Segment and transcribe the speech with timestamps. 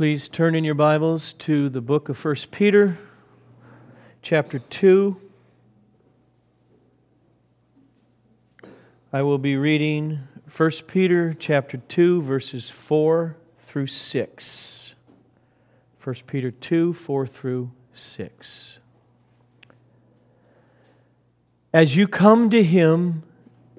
[0.00, 2.96] Please turn in your Bibles to the book of 1 Peter,
[4.22, 5.20] chapter 2.
[9.12, 10.20] I will be reading
[10.56, 14.94] 1 Peter chapter 2 verses 4 through 6.
[16.02, 18.78] 1 Peter 2 4 through 6.
[21.74, 23.22] As you come to him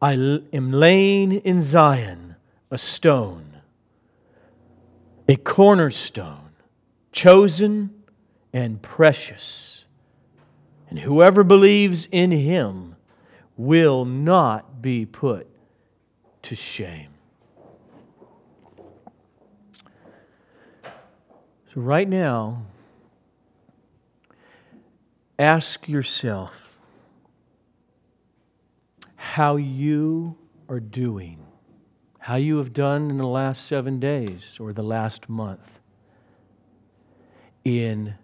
[0.00, 0.12] I
[0.52, 2.36] am laying in Zion
[2.70, 3.58] a stone,
[5.28, 6.50] a cornerstone,
[7.10, 7.90] chosen
[8.52, 9.84] and precious.
[10.88, 12.96] And whoever believes in him
[13.56, 15.48] will not be put
[16.42, 17.10] to shame.
[21.74, 22.62] So, right now,
[25.38, 26.67] ask yourself
[29.32, 30.34] how you
[30.70, 31.38] are doing,
[32.18, 35.80] how you have done in the last seven days or the last month
[37.62, 38.14] in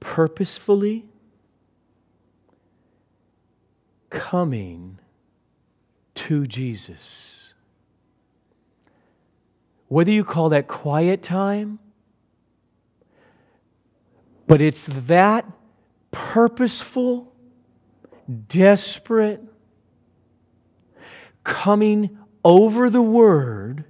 [0.00, 1.04] purposefully
[4.08, 4.98] coming
[6.14, 7.52] to Jesus.
[9.88, 11.78] Whether you call that quiet time,
[14.46, 15.44] but it's that
[16.10, 17.34] purposeful,
[18.48, 19.51] desperate,
[21.44, 23.84] coming over the Word,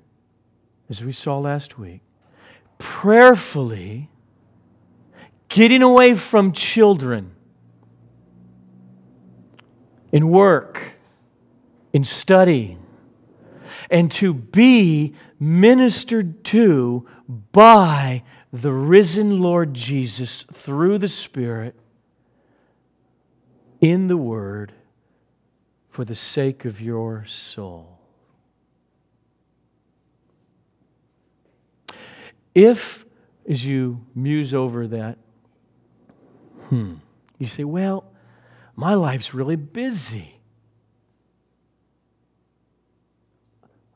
[0.89, 2.03] as we saw last week,
[2.79, 4.11] prayerfully
[5.49, 7.33] getting away from children
[10.11, 10.95] in work,
[11.93, 12.77] in study,
[13.91, 17.07] and to be ministered to
[17.53, 21.75] by the risen Lord Jesus through the Spirit
[23.81, 24.73] in the Word
[25.93, 27.99] for the sake of your soul.
[32.55, 33.05] If,
[33.47, 35.19] as you muse over that,
[36.71, 36.95] hmm,
[37.39, 38.05] you say, well,
[38.75, 40.41] my life's really busy.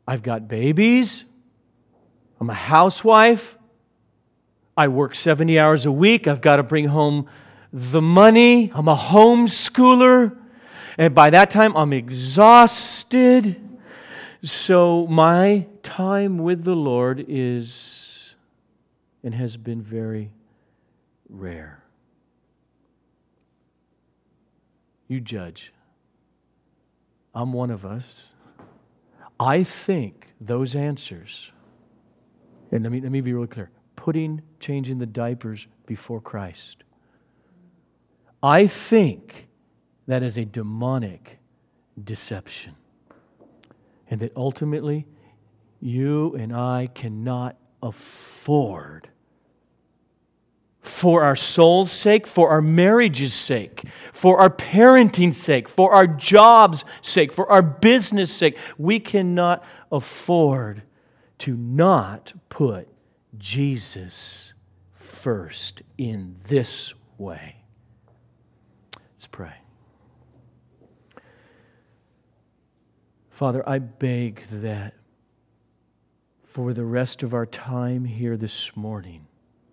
[0.07, 1.25] I've got babies.
[2.39, 3.57] I'm a housewife.
[4.77, 6.28] I work 70 hours a week.
[6.28, 7.27] I've got to bring home
[7.73, 8.71] the money.
[8.75, 10.37] I'm a homeschooler.
[10.99, 13.61] And by that time, I'm exhausted.
[14.43, 18.34] So my time with the Lord is
[19.23, 20.31] and has been very
[21.29, 21.83] rare.
[25.09, 25.73] You judge.
[27.34, 28.28] I'm one of us.
[29.39, 31.51] I think those answers,
[32.73, 36.84] and let me, let me be really clear putting, changing the diapers before Christ.
[38.43, 39.46] I think
[40.06, 41.39] that is a demonic
[42.03, 42.75] deception.
[44.09, 45.06] And that ultimately,
[45.81, 49.09] you and I cannot afford,
[50.81, 56.84] for our soul's sake, for our marriage's sake, for our parenting's sake, for our job's
[57.03, 60.83] sake, for our business sake, we cannot afford
[61.39, 62.89] to not put
[63.37, 64.55] Jesus
[64.95, 67.56] first in this way.
[69.15, 69.55] Let's pray.
[73.37, 74.95] Father, I beg that
[76.43, 79.27] for the rest of our time here this morning,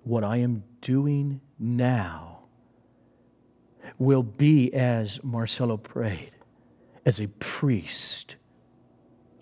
[0.04, 2.40] what I am doing now
[3.98, 6.34] will be as Marcelo prayed,
[7.06, 8.36] as a priest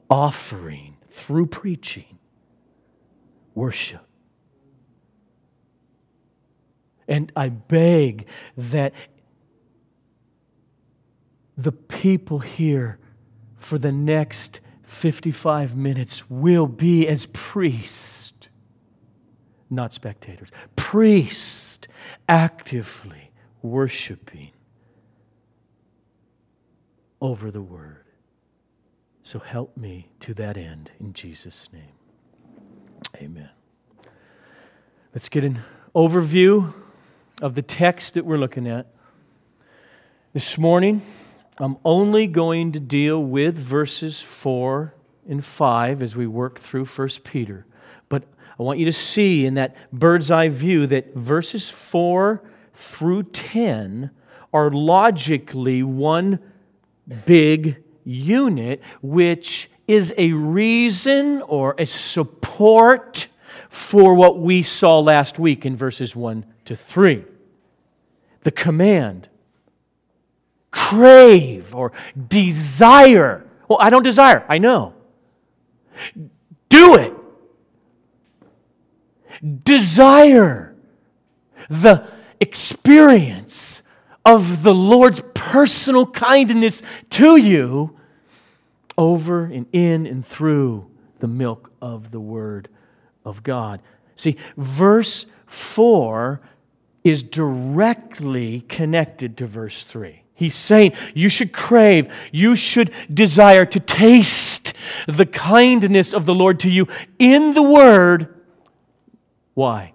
[0.08, 2.20] offering through preaching
[3.56, 4.06] worship.
[7.08, 8.94] And I beg that
[11.58, 13.00] the people here
[13.62, 18.50] for the next 55 minutes will be as priest,
[19.70, 20.50] not spectators.
[20.76, 21.88] Priest
[22.28, 23.32] actively
[23.62, 24.52] worshiping
[27.22, 28.04] over the word.
[29.24, 31.94] So help me to that end in Jesus' name.
[33.18, 33.50] Amen.
[35.14, 35.60] Let's get an
[35.96, 36.74] overview
[37.42, 38.88] of the text that we're looking at.
[40.34, 41.02] This morning,
[41.58, 44.94] I'm only going to deal with verses 4
[45.28, 47.66] and 5 as we work through 1 Peter.
[48.10, 48.24] But
[48.60, 52.42] I want you to see in that bird's eye view that verses 4
[52.74, 54.12] through 10
[54.54, 56.40] are logically one
[57.26, 63.28] big unit, which is a reason or a support
[63.70, 67.24] for what we saw last week in verses 1 to 3.
[68.44, 69.30] The command
[70.72, 71.92] crave or
[72.28, 73.46] desire.
[73.68, 74.94] Well, I don't desire, I know.
[76.70, 77.14] Do it.
[79.64, 80.76] Desire
[81.70, 82.08] the
[82.40, 83.82] experience
[84.26, 86.82] of the Lord's personal kindness
[87.12, 87.98] to you
[88.98, 90.90] over and in and through
[91.20, 92.68] the milk of the Word
[93.26, 93.82] of God.
[94.16, 96.42] See, verse 4
[97.04, 100.21] is directly connected to verse 3.
[100.42, 104.74] He's saying you should crave, you should desire to taste
[105.06, 106.88] the kindness of the Lord to you
[107.20, 108.42] in the Word.
[109.54, 109.94] Why?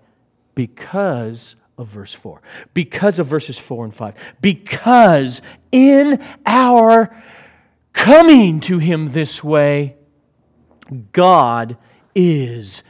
[0.54, 2.40] Because of verse 4.
[2.74, 4.14] Because of verses 4 and 5.
[4.40, 7.20] Because in our
[7.92, 9.96] coming to Him this way,
[11.10, 11.76] God
[12.14, 12.84] is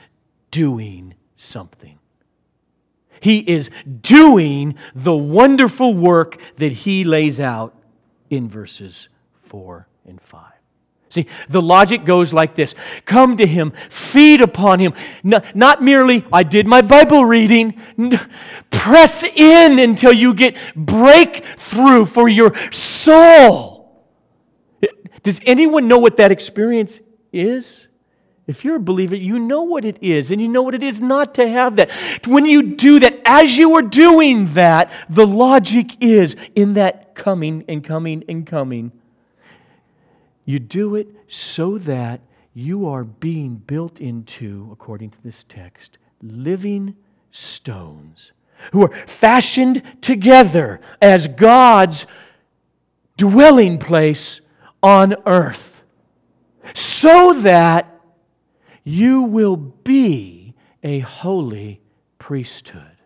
[0.50, 1.95] doing something.
[3.26, 7.74] He is doing the wonderful work that He lays out
[8.30, 9.08] in verses
[9.42, 10.44] 4 and 5.
[11.08, 14.94] See, the logic goes like this Come to Him, feed upon Him.
[15.24, 17.74] not merely, I did my Bible reading.
[18.70, 24.06] Press in until you get breakthrough for your soul.
[25.24, 27.00] Does anyone know what that experience
[27.32, 27.88] is?
[28.46, 31.00] If you're a believer, you know what it is, and you know what it is
[31.00, 31.90] not to have that.
[32.26, 37.64] When you do that, as you are doing that, the logic is in that coming
[37.66, 38.92] and coming and coming
[40.46, 42.20] you do it so that
[42.54, 46.96] you are being built into, according to this text, living
[47.32, 48.32] stones
[48.72, 52.06] who are fashioned together as God's
[53.18, 54.40] dwelling place
[54.82, 55.82] on earth,
[56.72, 57.95] so that
[58.86, 61.80] you will be a holy
[62.20, 62.96] priesthood.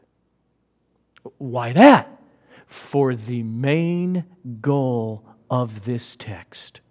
[1.38, 2.20] Why that?
[2.66, 4.26] For the main
[4.60, 6.82] goal of this text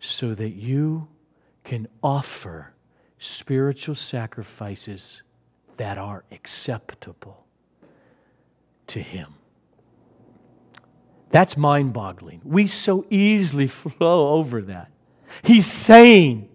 [0.00, 1.06] so that you
[1.62, 2.74] can offer
[3.20, 5.22] spiritual sacrifices
[5.76, 7.46] that are acceptable
[8.88, 9.36] to Him.
[11.30, 12.40] That's mind boggling.
[12.42, 14.90] We so easily flow over that.
[15.44, 16.48] He's saying,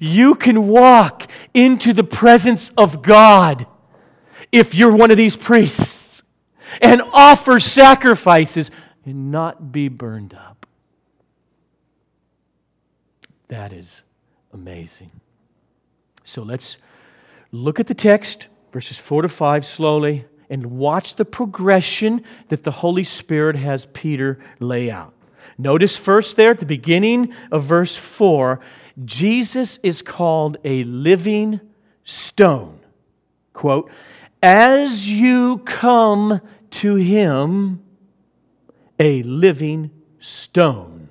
[0.00, 3.66] you can walk into the presence of God
[4.52, 6.22] if you're one of these priests
[6.80, 8.70] and offer sacrifices
[9.04, 10.66] and not be burned up.
[13.48, 14.02] That is
[14.52, 15.10] amazing.
[16.24, 16.78] So let's
[17.52, 22.70] look at the text, verses 4 to 5, slowly, and watch the progression that the
[22.70, 25.14] Holy Spirit has Peter lay out.
[25.58, 28.58] Notice first there at the beginning of verse 4,
[29.02, 31.60] Jesus is called a living
[32.04, 32.80] stone.
[33.52, 33.90] Quote,
[34.42, 37.82] as you come to him,
[39.00, 41.08] a living stone.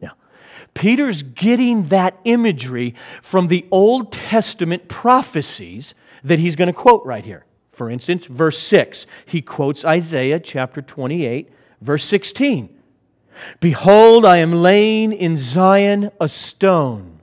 [0.00, 0.12] Now,
[0.74, 5.94] Peter's getting that imagery from the Old Testament prophecies
[6.24, 7.44] that he's going to quote right here.
[7.72, 11.50] For instance, verse 6, he quotes Isaiah chapter 28,
[11.82, 12.75] verse 16.
[13.60, 17.20] Behold, I am laying in Zion a stone,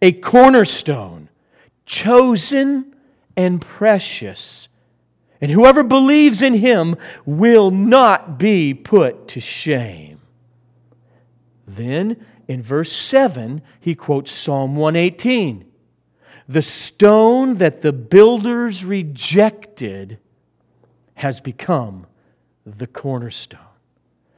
[0.00, 1.28] a cornerstone,
[1.84, 2.94] chosen
[3.36, 4.68] and precious.
[5.40, 10.20] And whoever believes in him will not be put to shame.
[11.66, 15.64] Then in verse 7, he quotes Psalm 118
[16.48, 20.18] The stone that the builders rejected
[21.14, 22.06] has become
[22.64, 23.60] the cornerstone.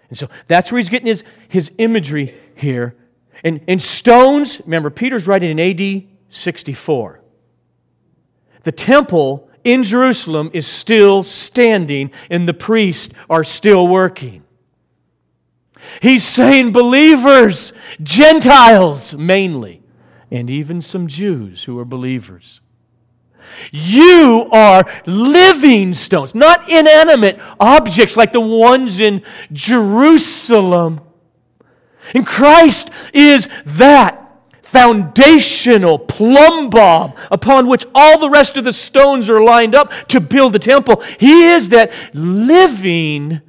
[0.08, 2.96] And so that's where he's getting his, his imagery here.
[3.44, 7.20] And, and stones, remember, Peter's writing in AD 64.
[8.64, 14.44] The temple in Jerusalem is still standing, and the priests are still working.
[16.00, 17.72] He's saying believers,
[18.02, 19.82] Gentiles mainly,
[20.30, 22.60] and even some Jews who are believers.
[23.71, 31.00] You are living stones, not inanimate objects like the ones in Jerusalem.
[32.14, 34.25] And Christ is that
[34.62, 40.21] foundational plumb bob upon which all the rest of the stones are lined up to
[40.21, 41.02] build the temple.
[41.19, 43.40] He is that living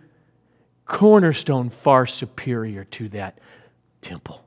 [0.86, 3.38] cornerstone far superior to that
[4.02, 4.44] temple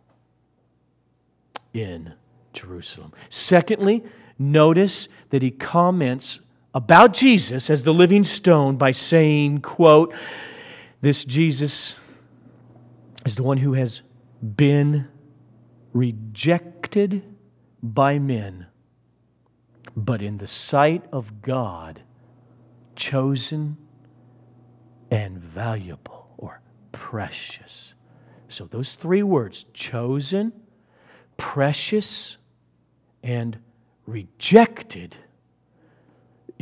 [1.75, 2.13] in
[2.63, 3.13] Jerusalem.
[3.29, 4.03] Secondly,
[4.43, 6.41] Notice that he comments
[6.75, 10.13] about Jesus as the living stone by saying, quote,
[11.01, 11.95] this Jesus
[13.25, 14.03] is the one who has
[14.57, 15.09] been
[15.93, 17.23] rejected
[17.83, 18.67] by men,
[19.97, 22.03] but in the sight of God,
[22.97, 23.77] chosen
[25.11, 27.95] and valuable or precious.
[28.49, 30.53] So, those three words chosen,
[31.37, 32.39] precious,
[33.23, 33.59] and
[34.07, 35.17] rejected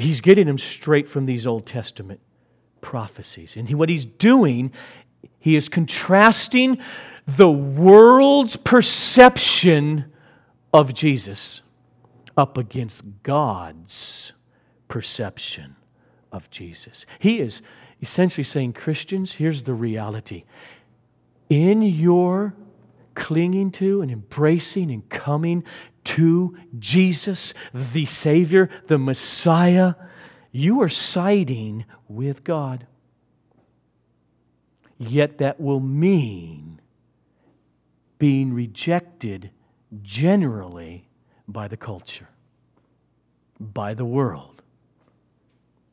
[0.01, 2.21] he's getting them straight from these Old Testament
[2.81, 3.57] prophecies.
[3.57, 4.73] And he, what he's doing,
[5.39, 6.79] he is contrasting
[7.27, 10.11] the world's perception
[10.73, 11.63] of Jesus
[12.37, 14.33] up against God's
[14.89, 15.77] perception
[16.33, 17.05] of Jesus.
[17.19, 17.61] He is
[18.01, 20.45] essentially saying, Christians, here's the reality.
[21.49, 22.55] In your
[23.15, 25.65] clinging to and embracing and coming
[26.05, 29.95] to Jesus, the Savior, the Messiah,
[30.53, 32.87] you are siding with God.
[34.99, 36.81] Yet that will mean
[38.19, 39.51] being rejected
[40.03, 41.09] generally
[41.49, 42.29] by the culture,
[43.59, 44.63] by the world,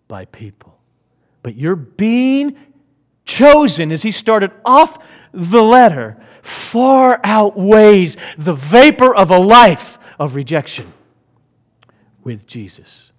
[0.08, 0.78] by people.
[1.42, 2.58] But you're being
[3.24, 4.98] chosen, as he started off
[5.32, 6.18] the letter,
[6.48, 10.94] far outweighs the vapor of a life of rejection
[12.24, 13.12] with Jesus.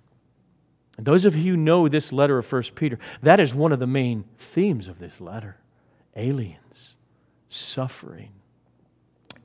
[0.97, 3.79] And those of you who know this letter of 1 Peter, that is one of
[3.79, 5.57] the main themes of this letter
[6.17, 6.97] aliens
[7.49, 8.33] suffering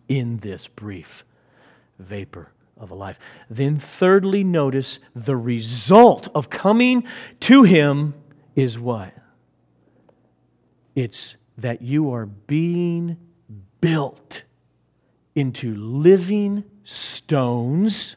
[0.08, 1.24] in this brief
[2.00, 3.20] vapor of a life.
[3.50, 7.04] Then, thirdly, notice the result of coming
[7.42, 8.16] to Him
[8.56, 9.14] is what?
[10.96, 13.18] It's that you are being
[13.84, 14.44] built
[15.36, 18.16] into living stones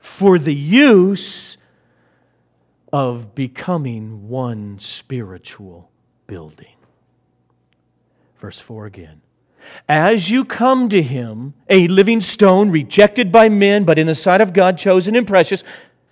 [0.00, 1.58] for the use
[2.92, 5.88] of becoming one spiritual
[6.26, 6.74] building.
[8.40, 9.20] Verse 4 again.
[9.88, 14.40] As you come to him, a living stone rejected by men, but in the sight
[14.40, 15.62] of God chosen and precious,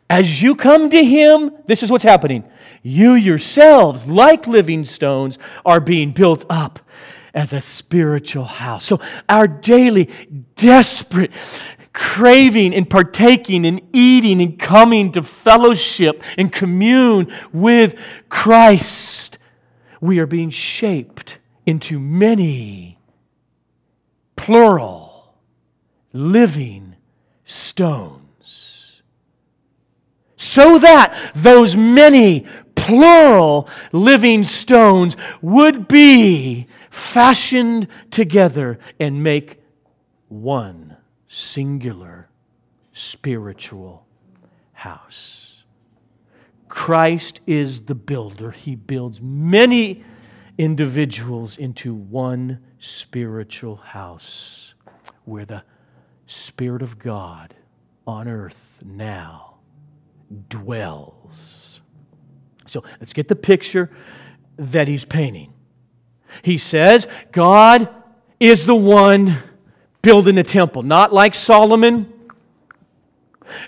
[0.09, 2.45] as you come to him, this is what's happening.
[2.83, 6.79] You yourselves, like living stones, are being built up
[7.35, 8.85] as a spiritual house.
[8.85, 10.09] So, our daily,
[10.57, 11.33] desperate
[11.93, 17.95] craving and partaking and eating and coming to fellowship and commune with
[18.29, 19.39] Christ,
[20.01, 22.99] we are being shaped into many,
[24.37, 25.35] plural,
[26.13, 26.97] living
[27.45, 29.03] stones.
[30.37, 39.61] So that those many, plural, living stones would be fashioned together and make
[40.29, 40.97] one
[41.27, 42.29] singular
[42.93, 44.07] spiritual
[44.73, 45.65] house.
[46.69, 48.53] Christ is the builder.
[48.53, 50.05] He builds many
[50.57, 54.75] individuals into one spiritual house
[55.25, 55.65] where the
[56.27, 57.55] Spirit of God
[58.07, 59.57] on earth now
[60.49, 61.81] dwells.
[62.67, 63.91] So let's get the picture
[64.57, 65.54] that he's painting.
[66.43, 67.89] He says, God
[68.41, 69.43] is the one
[70.03, 72.13] building the temple, not like Solomon,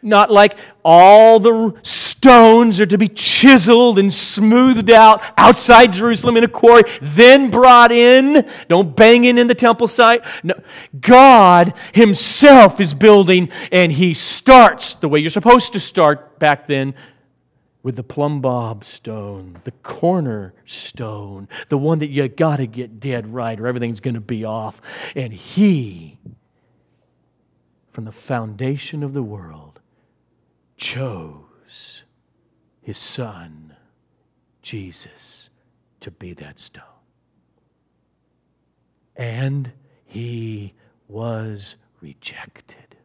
[0.02, 6.44] not like all the stones are to be chiseled and smoothed out outside Jerusalem in
[6.44, 8.48] a quarry, then brought in.
[8.68, 10.22] Don't bang in in the temple site.
[10.42, 10.54] No.
[11.00, 16.94] God Himself is building, and He starts the way you're supposed to start back then
[17.86, 23.32] with the plumb bob stone, the cornerstone, the one that you got to get dead
[23.32, 24.80] right or everything's going to be off.
[25.14, 26.18] And He,
[27.92, 29.78] from the foundation of the world,
[30.76, 32.02] chose
[32.82, 33.76] His Son,
[34.62, 35.48] Jesus,
[36.00, 36.82] to be that stone.
[39.14, 39.70] And
[40.04, 40.74] He
[41.06, 42.96] was rejected.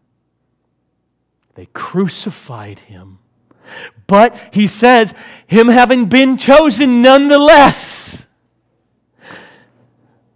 [1.54, 3.20] They crucified Him
[4.08, 5.14] but he says,
[5.48, 8.26] him having been chosen nonetheless.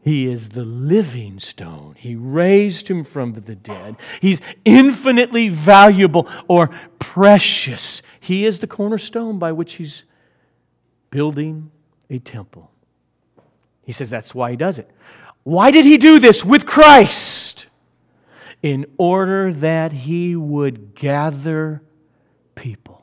[0.02, 1.96] He is the living stone.
[1.98, 3.96] He raised him from the dead.
[4.22, 8.04] He's infinitely valuable or precious.
[8.20, 10.04] He is the cornerstone by which he's
[11.10, 11.72] building
[12.10, 12.70] a temple.
[13.84, 14.92] He says that's why he does it.
[15.44, 17.68] Why did he do this with Christ?
[18.62, 21.82] In order that he would gather
[22.54, 22.95] people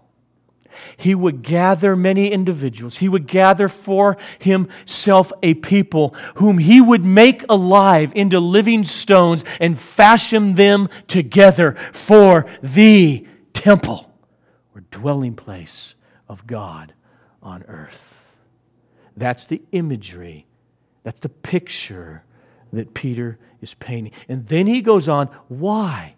[0.97, 2.99] he would gather many individuals.
[2.99, 9.45] He would gather for himself a people whom he would make alive into living stones
[9.61, 14.13] and fashion them together for the temple
[14.75, 15.95] or dwelling place
[16.29, 16.95] of God
[17.43, 18.37] on earth.
[19.17, 20.47] That's the imagery,
[21.03, 22.25] that's the picture
[22.73, 24.13] that Peter is painting.
[24.29, 26.17] And then he goes on, why?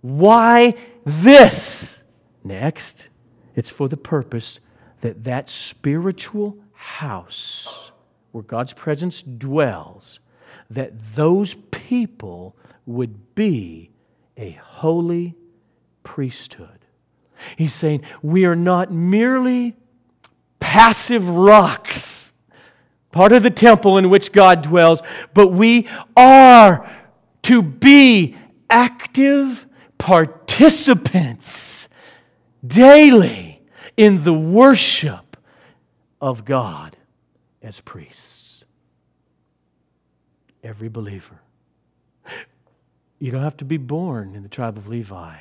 [0.00, 0.74] Why
[1.04, 2.02] this?
[2.42, 3.08] Next,
[3.56, 4.60] it's for the purpose
[5.00, 7.90] that that spiritual house
[8.30, 10.20] where God's presence dwells,
[10.70, 13.90] that those people would be
[14.36, 15.34] a holy
[16.02, 16.68] priesthood.
[17.56, 19.74] He's saying we are not merely
[20.60, 22.32] passive rocks,
[23.10, 26.90] part of the temple in which God dwells, but we are
[27.42, 28.36] to be
[28.68, 29.66] active
[29.98, 31.85] participants
[32.66, 33.62] daily
[33.96, 35.36] in the worship
[36.20, 36.96] of God
[37.62, 38.64] as priests.
[40.62, 41.40] Every believer.
[43.18, 45.36] You don't have to be born in the tribe of Levi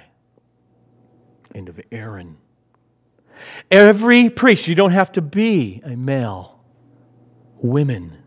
[1.54, 2.38] and of Aaron.
[3.70, 6.60] Every priest, you don't have to be a male.
[7.58, 8.18] Women.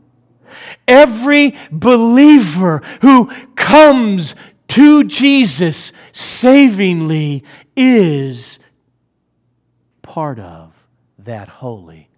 [0.87, 4.35] Every believer who comes
[4.69, 7.45] to Jesus savingly
[7.77, 8.59] is
[10.19, 10.73] part of
[11.17, 12.09] that holy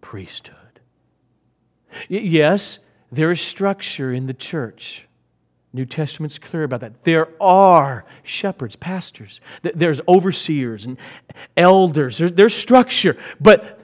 [0.00, 0.80] priesthood.
[2.08, 2.78] Yes,
[3.12, 5.06] there is structure in the church.
[5.74, 7.04] New Testament's clear about that.
[7.04, 10.96] There are shepherds, pastors, there's overseers and
[11.54, 13.18] elders, there's, structure.
[13.38, 13.78] But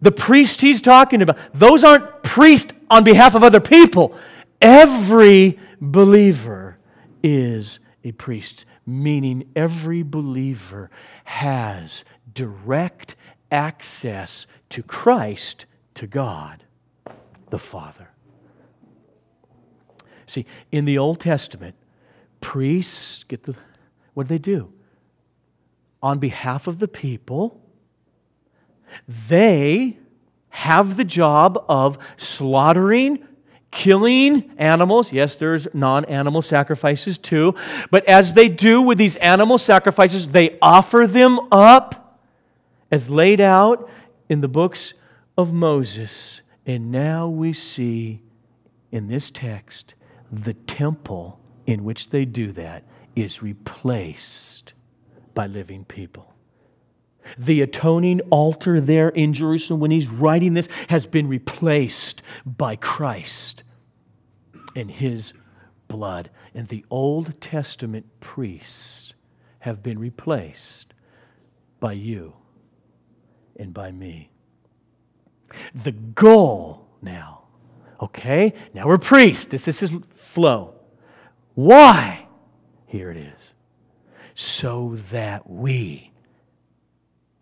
[0.00, 4.14] the priest he's talking about, those aren't priests on behalf of other people.
[4.62, 6.78] Every believer
[7.22, 10.90] is a priest, meaning every believer
[11.24, 13.16] has direct
[13.50, 16.64] access to Christ, to God
[17.50, 18.10] the Father.
[20.26, 21.74] See, in the Old Testament,
[22.40, 23.54] priests get the
[24.14, 24.72] what do they do?
[26.02, 27.60] On behalf of the people,
[29.06, 29.98] they
[30.48, 33.24] have the job of slaughtering,
[33.70, 35.12] killing animals.
[35.12, 37.54] Yes, there's non animal sacrifices too.
[37.90, 42.07] But as they do with these animal sacrifices, they offer them up
[42.90, 43.88] as laid out
[44.28, 44.94] in the books
[45.36, 46.42] of Moses.
[46.66, 48.22] And now we see
[48.90, 49.94] in this text
[50.30, 54.72] the temple in which they do that is replaced
[55.34, 56.34] by living people.
[57.36, 63.64] The atoning altar there in Jerusalem, when he's writing this, has been replaced by Christ
[64.74, 65.34] and his
[65.88, 66.30] blood.
[66.54, 69.12] And the Old Testament priests
[69.60, 70.94] have been replaced
[71.80, 72.32] by you
[73.58, 74.30] and by me.
[75.74, 77.44] The goal now,
[78.00, 78.54] okay?
[78.74, 79.46] Now we're priests.
[79.46, 80.74] This is his flow.
[81.54, 82.26] Why?
[82.86, 83.52] Here it is.
[84.34, 86.12] So that we,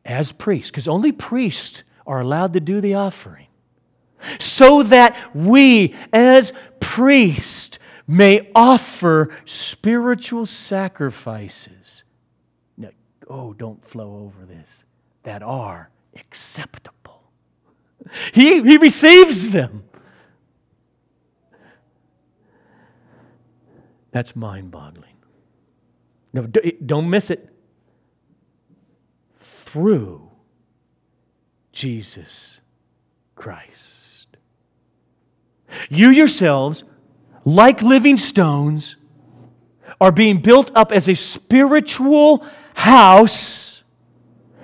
[0.05, 3.49] as priests, because only priests are allowed to do the offering,
[4.39, 12.05] so that we, as priests, may offer spiritual sacrifices.
[12.79, 12.91] Now,
[13.29, 14.85] oh, don't flow over this.
[15.25, 16.97] That are acceptable
[18.33, 19.85] he, he receives them.
[24.11, 25.05] That's mind boggling.
[26.33, 27.51] No, don't miss it.
[29.41, 30.31] Through
[31.73, 32.61] Jesus
[33.35, 34.29] Christ.
[35.91, 36.85] You yourselves,
[37.45, 38.97] like living stones,
[40.01, 43.76] are being built up as a spiritual house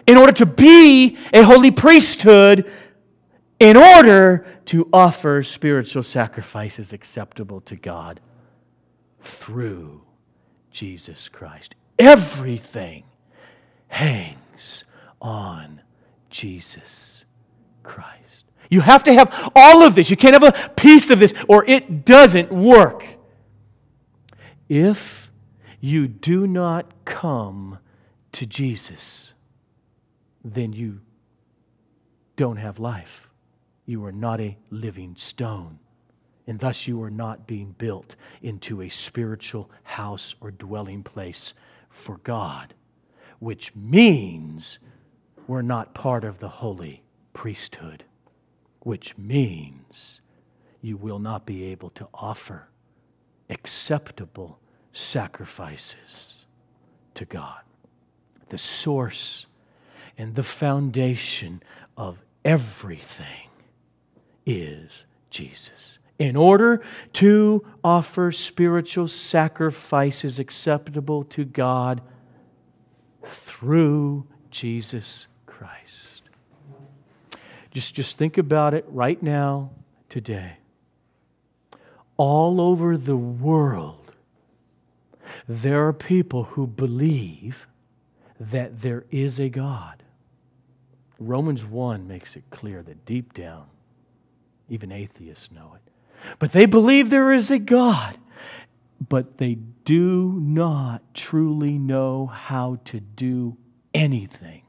[0.07, 2.71] in order to be a holy priesthood
[3.63, 8.19] in order to offer spiritual sacrifices acceptable to God
[9.21, 10.03] through
[10.73, 11.77] Jesus Christ.
[11.99, 13.05] Everything
[13.87, 14.85] hangs
[15.21, 15.81] on
[16.31, 17.25] Jesus
[17.85, 18.47] Christ.
[18.69, 20.11] You have to have all of this.
[20.11, 23.07] You can't have a piece of this or it doesn't work.
[24.69, 25.31] If
[25.81, 27.79] you do not come
[28.33, 29.35] to Jesus,
[30.45, 31.01] then you
[32.37, 33.29] don't have life
[33.87, 35.79] you are not a living stone.
[36.47, 41.55] And thus you are not being built into a spiritual house or dwelling place
[41.89, 42.75] for God,
[43.39, 44.79] which means
[45.47, 47.03] we're not part of the holy
[47.33, 48.05] priesthood,
[48.81, 50.21] which means
[50.81, 52.69] you will not be able to offer
[53.51, 54.59] acceptable
[54.93, 56.47] sacrifices
[57.15, 57.61] to God.
[58.49, 59.47] The source
[60.23, 61.61] and the foundation
[61.97, 63.51] of everything
[64.47, 65.99] is Jesus.
[66.17, 66.81] In order
[67.15, 72.03] to offer spiritual sacrifices acceptable to God,
[73.25, 76.23] through Jesus Christ.
[77.73, 79.71] Just, just think about it right now,
[80.09, 80.59] today.
[82.17, 84.13] All over the world,
[85.49, 87.67] there are people who believe
[88.39, 90.02] that there is a God.
[91.27, 93.67] Romans 1 makes it clear that deep down,
[94.69, 95.93] even atheists know it.
[96.39, 98.17] But they believe there is a God,
[99.09, 103.57] but they do not truly know how to do
[103.95, 104.63] anything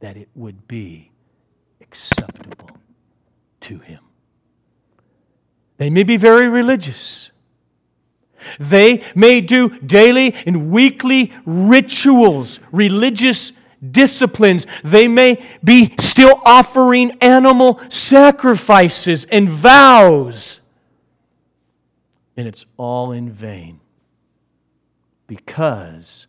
[0.00, 1.10] that it would be
[1.80, 2.70] acceptable
[3.60, 4.00] to Him.
[5.76, 7.30] They may be very religious.
[8.58, 13.52] They may do daily and weekly rituals, religious
[13.90, 14.66] disciplines.
[14.84, 20.60] They may be still offering animal sacrifices and vows.
[22.36, 23.80] And it's all in vain
[25.26, 26.26] because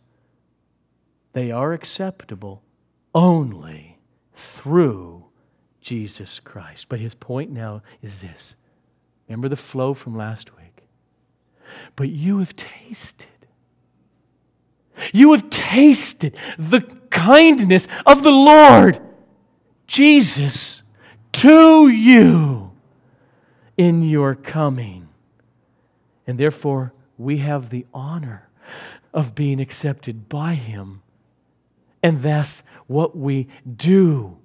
[1.32, 2.62] they are acceptable
[3.14, 3.98] only
[4.34, 5.24] through
[5.80, 6.88] Jesus Christ.
[6.88, 8.56] But his point now is this
[9.28, 10.88] remember the flow from last week?
[11.96, 13.28] But you have tasted.
[15.12, 19.00] You have tasted the kindness of the Lord
[19.86, 20.82] Jesus
[21.32, 22.70] to you
[23.76, 25.08] in your coming.
[26.26, 28.48] And therefore, we have the honor
[29.12, 31.02] of being accepted by Him.
[32.02, 34.38] And that's what we do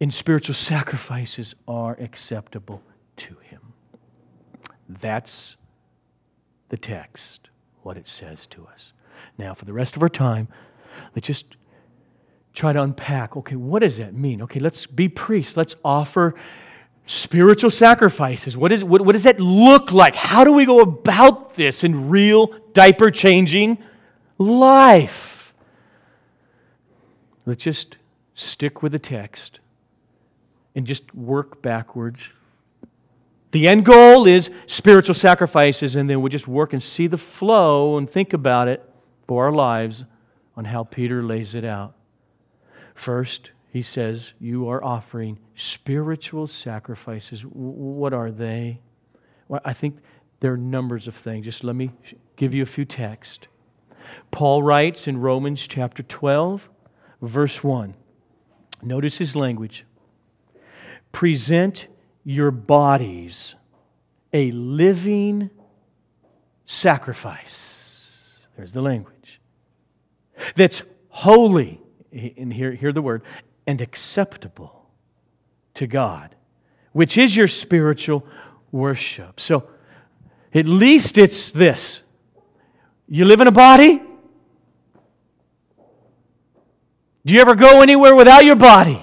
[0.00, 2.82] in spiritual sacrifices are acceptable
[3.16, 3.60] to Him.
[4.88, 5.56] That's
[6.68, 7.48] the text,
[7.82, 8.92] what it says to us.
[9.38, 10.48] Now, for the rest of our time,
[11.14, 11.56] let's just
[12.54, 14.42] try to unpack okay, what does that mean?
[14.42, 15.56] Okay, let's be priests.
[15.56, 16.34] Let's offer
[17.06, 18.56] spiritual sacrifices.
[18.56, 20.14] What, is, what, what does that look like?
[20.14, 23.78] How do we go about this in real diaper changing
[24.38, 25.54] life?
[27.44, 27.96] Let's just
[28.34, 29.60] stick with the text
[30.74, 32.30] and just work backwards.
[33.50, 37.98] The end goal is spiritual sacrifices, and then we just work and see the flow
[37.98, 38.88] and think about it
[39.26, 40.04] for our lives
[40.56, 41.94] on how Peter lays it out.
[42.94, 47.42] First, he says, You are offering spiritual sacrifices.
[47.42, 48.80] What are they?
[49.48, 49.98] Well, I think
[50.40, 51.44] there are numbers of things.
[51.44, 51.90] Just let me
[52.36, 53.46] give you a few texts.
[54.30, 56.68] Paul writes in Romans chapter 12,
[57.22, 57.94] verse 1.
[58.82, 59.84] Notice his language.
[61.12, 61.86] Present
[62.24, 63.54] your bodies
[64.32, 65.50] a living
[66.64, 67.91] sacrifice.
[68.70, 69.40] The language.
[70.54, 71.80] That's holy,
[72.12, 73.22] and hear, hear the word,
[73.66, 74.86] and acceptable
[75.74, 76.34] to God,
[76.92, 78.24] which is your spiritual
[78.70, 79.40] worship.
[79.40, 79.68] So,
[80.54, 82.02] at least it's this
[83.08, 84.00] you live in a body?
[87.24, 89.02] Do you ever go anywhere without your body?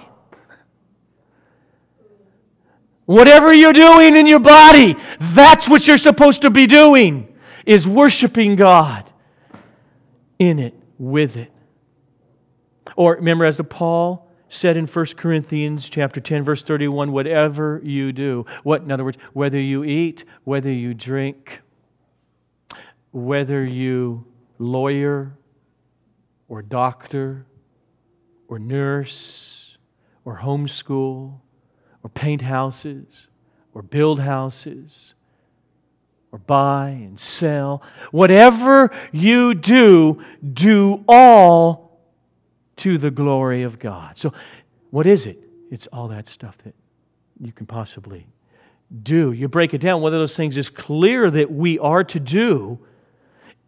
[3.06, 7.34] Whatever you're doing in your body, that's what you're supposed to be doing,
[7.66, 9.09] is worshiping God
[10.40, 11.52] in it, with it.
[12.96, 18.12] Or remember, as the Paul said in 1 Corinthians chapter 10, verse 31, whatever you
[18.12, 21.62] do, what, in other words, whether you eat, whether you drink,
[23.12, 24.26] whether you
[24.58, 25.38] lawyer
[26.48, 27.46] or doctor
[28.48, 29.78] or nurse
[30.26, 31.40] or homeschool
[32.04, 33.28] or paint houses
[33.74, 35.14] or build houses
[36.32, 42.00] or buy and sell, whatever you do, do all
[42.78, 44.18] to the glory of God.
[44.18, 44.34] So,
[44.92, 45.40] what is it?
[45.72, 46.74] It's all that stuff that
[47.40, 48.28] you can possibly
[49.04, 49.32] do.
[49.32, 52.80] You break it down, one of those things is clear that we are to do.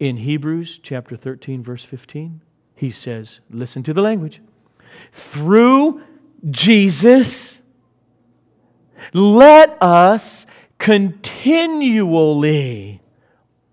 [0.00, 2.40] In Hebrews chapter 13, verse 15,
[2.74, 4.40] he says, Listen to the language.
[5.12, 6.02] Through
[6.50, 7.60] Jesus,
[9.12, 10.46] let us
[10.82, 12.20] continually,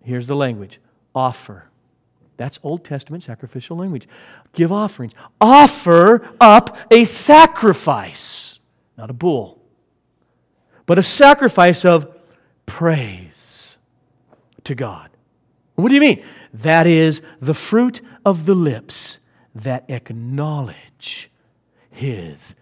[0.03, 0.79] here's the language,
[1.13, 1.69] offer
[2.39, 4.07] that's Old Testament sacrificial language.
[4.53, 5.11] Give offerings.
[5.41, 8.61] Offer up a sacrifice,
[8.97, 9.61] not a bull,
[10.85, 12.07] but a sacrifice of
[12.65, 13.77] praise
[14.63, 15.09] to God.
[15.75, 16.23] What do you mean?
[16.53, 19.19] That is the fruit of the lips
[19.53, 21.29] that acknowledge
[21.91, 22.55] His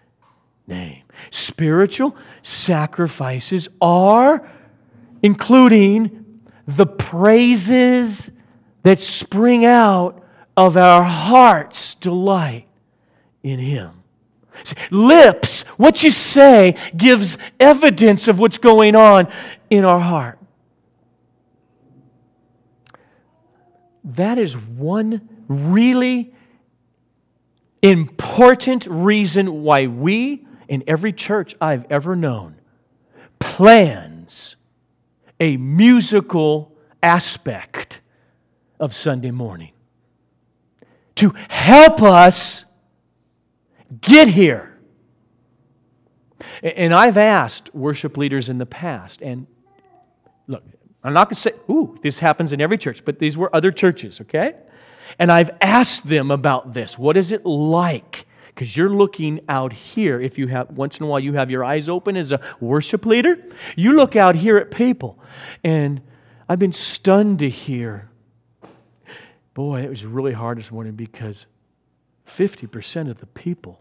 [0.68, 1.04] name.
[1.32, 4.48] Spiritual sacrifices are
[5.24, 8.30] including the praises
[8.84, 10.24] that spring out
[10.56, 12.68] of our heart's delight
[13.44, 13.92] in Him.
[14.90, 19.28] Lips, what you say, gives evidence of what's going on
[19.70, 20.40] in our heart.
[24.04, 26.34] That is one really
[27.82, 32.56] important reason why we, in every church I've ever known,
[33.40, 34.56] plans
[35.40, 38.02] a musical aspect
[38.80, 39.72] of Sunday morning
[41.16, 42.66] to help us
[44.02, 44.78] get here.
[46.62, 49.48] And I've asked worship leaders in the past, and
[50.48, 50.64] look,
[51.04, 53.72] I'm not going to say, ooh, this happens in every church, but these were other
[53.72, 54.54] churches, okay?
[55.18, 56.98] And I've asked them about this.
[56.98, 58.27] What is it like?
[58.58, 61.64] Because you're looking out here, if you have, once in a while, you have your
[61.64, 63.38] eyes open as a worship leader.
[63.76, 65.20] You look out here at people.
[65.64, 66.02] And
[66.50, 68.10] I've been stunned to hear,
[69.54, 71.46] boy, it was really hard this morning because
[72.26, 73.80] 50% of the people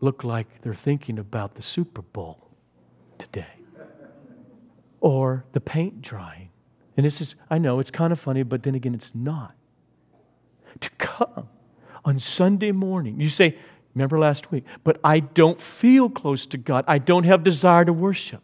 [0.00, 2.46] look like they're thinking about the Super Bowl
[3.16, 3.54] today
[5.00, 6.50] or the paint drying.
[6.94, 9.54] And this is, I know it's kind of funny, but then again, it's not
[10.80, 11.48] to come
[12.04, 13.20] on Sunday morning.
[13.20, 13.56] You say,
[13.94, 16.84] remember last week, but I don't feel close to God.
[16.86, 18.42] I don't have desire to worship.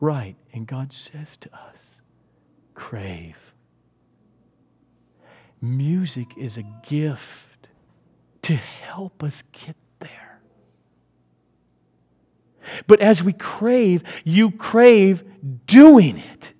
[0.00, 0.36] Right.
[0.52, 2.00] And God says to us,
[2.74, 3.54] crave.
[5.60, 7.68] Music is a gift
[8.42, 10.40] to help us get there.
[12.86, 15.24] But as we crave, you crave
[15.66, 16.51] doing it.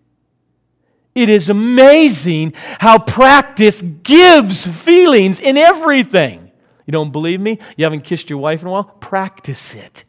[1.14, 6.50] It is amazing how practice gives feelings in everything.
[6.86, 7.58] You don't believe me?
[7.76, 8.84] You haven't kissed your wife in a while?
[8.84, 10.04] Practice it.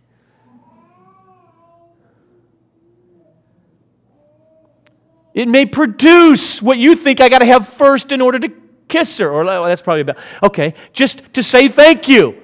[5.33, 8.53] It may produce what you think I got to have first in order to
[8.87, 9.29] kiss her.
[9.29, 12.39] Or well, that's probably about, okay, just to say thank you.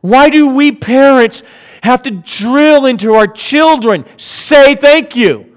[0.00, 1.42] Why do we parents
[1.82, 5.49] have to drill into our children, say thank you?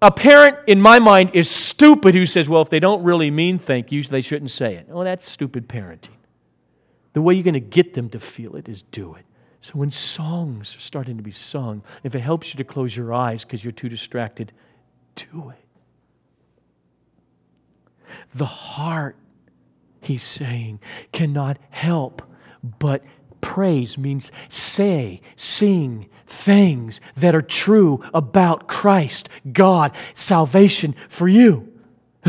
[0.00, 3.58] A parent, in my mind, is stupid who says, well, if they don't really mean
[3.58, 4.86] thank you, they shouldn't say it.
[4.90, 6.10] Oh, that's stupid parenting.
[7.14, 9.24] The way you're going to get them to feel it is do it.
[9.60, 13.12] So when songs are starting to be sung, if it helps you to close your
[13.12, 14.52] eyes because you're too distracted,
[15.16, 15.64] do it.
[18.34, 19.16] The heart,
[20.00, 20.80] he's saying,
[21.12, 22.22] cannot help
[22.78, 23.02] but
[23.40, 31.66] praise means say, sing, things that are true about Christ, God, salvation for you.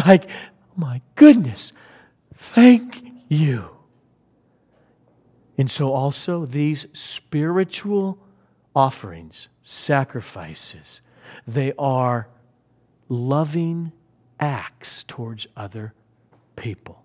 [0.06, 0.30] Like,
[0.78, 1.74] my goodness,
[2.38, 3.70] thank you.
[5.58, 8.18] And so, also, these spiritual
[8.74, 11.02] offerings, sacrifices,
[11.46, 12.30] they are
[13.10, 13.92] loving
[14.40, 15.94] acts towards other
[16.56, 17.04] people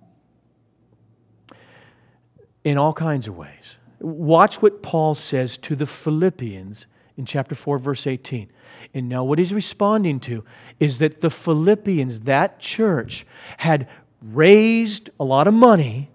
[2.62, 3.76] in all kinds of ways.
[4.04, 6.86] Watch what Paul says to the Philippians
[7.16, 8.50] in chapter 4, verse 18.
[8.92, 10.44] And now, what he's responding to
[10.78, 13.24] is that the Philippians, that church,
[13.58, 13.88] had
[14.20, 16.10] raised a lot of money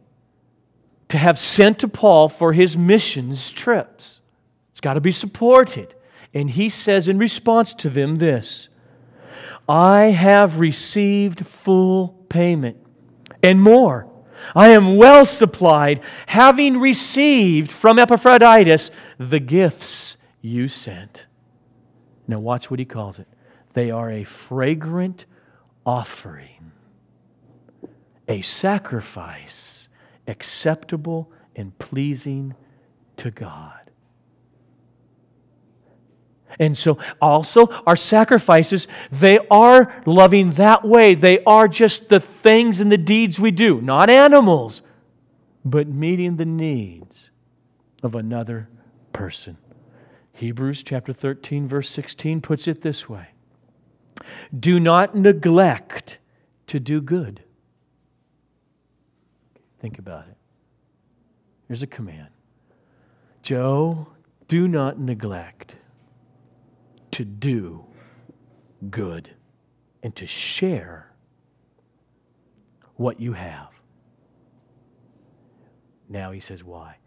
[1.10, 4.21] to have sent to Paul for his missions trips.
[4.71, 5.95] It's got to be supported.
[6.34, 8.69] And he says in response to them this
[9.67, 12.78] I have received full payment
[13.41, 14.09] and more
[14.56, 21.25] I am well supplied, having received from Epaphroditus the gifts you sent.
[22.28, 23.28] Now, watch what he calls it.
[23.73, 25.25] They are a fragrant
[25.86, 26.71] offering,
[28.28, 29.89] a sacrifice
[30.30, 32.56] acceptable and pleasing
[33.17, 33.79] to God.
[36.58, 41.14] And so, also, our sacrifices, they are loving that way.
[41.14, 44.82] They are just the things and the deeds we do, not animals,
[45.64, 47.30] but meeting the needs
[48.02, 48.70] of another
[49.14, 49.58] person.
[50.34, 53.28] Hebrews chapter 13, verse 16 puts it this way
[54.58, 56.18] Do not neglect
[56.68, 57.44] to do good.
[59.80, 60.36] Think about it.
[61.68, 62.30] Here's a command
[63.44, 64.08] Joe,
[64.48, 65.76] do not neglect
[67.12, 67.86] to do
[68.89, 69.30] good
[70.04, 71.12] and to share
[72.95, 73.69] what you have.
[76.08, 76.98] Now he says, why?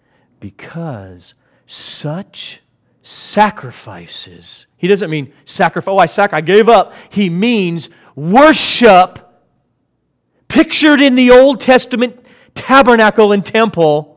[0.40, 1.34] Because
[1.66, 2.62] such
[3.02, 6.94] sacrifices, he doesn't mean sacrifice, oh, I, sac- I gave up.
[7.10, 9.18] He means worship
[10.48, 14.11] pictured in the Old Testament tabernacle and temple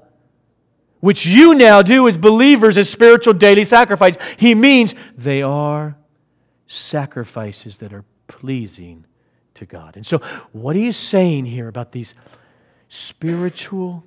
[1.06, 4.16] which you now do as believers as spiritual daily sacrifice.
[4.38, 5.96] He means they are
[6.66, 9.06] sacrifices that are pleasing
[9.54, 9.98] to God.
[9.98, 10.18] And so,
[10.52, 12.16] what he is saying here about these
[12.90, 14.04] spiritual,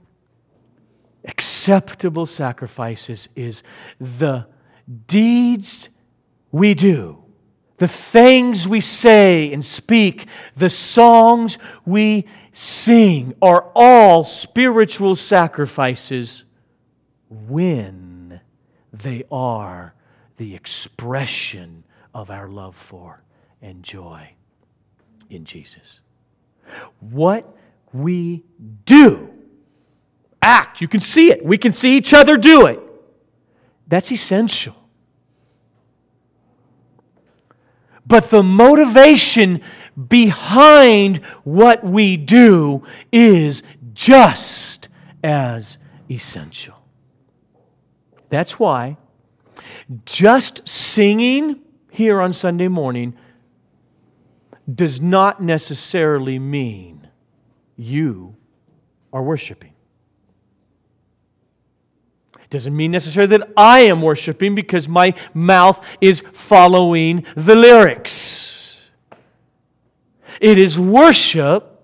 [1.25, 3.63] acceptable sacrifices is
[4.01, 4.49] the
[5.07, 5.91] deeds
[6.51, 7.23] we do,
[7.77, 16.43] the things we say and speak, the songs we sing are all spiritual sacrifices
[17.29, 18.41] when
[18.93, 19.95] they are
[20.37, 23.23] the expression of our love for
[23.61, 24.31] and joy
[25.31, 26.01] in Jesus.
[27.01, 27.57] What
[27.93, 28.45] we
[28.85, 29.31] do,
[30.43, 31.45] act, you can see it.
[31.45, 32.81] We can see each other do it.
[33.87, 34.75] That's essential.
[38.07, 39.61] But the motivation
[40.09, 43.63] behind what we do is
[43.93, 44.89] just
[45.23, 45.77] as
[46.11, 46.78] essential.
[48.29, 48.97] That's why
[50.05, 51.61] just singing
[51.91, 53.17] here on Sunday morning
[54.73, 57.09] does not necessarily mean
[57.77, 58.37] you
[59.13, 59.73] are worshiping.
[62.39, 68.81] It doesn't mean necessarily that I am worshiping because my mouth is following the lyrics.
[70.41, 71.75] It is worship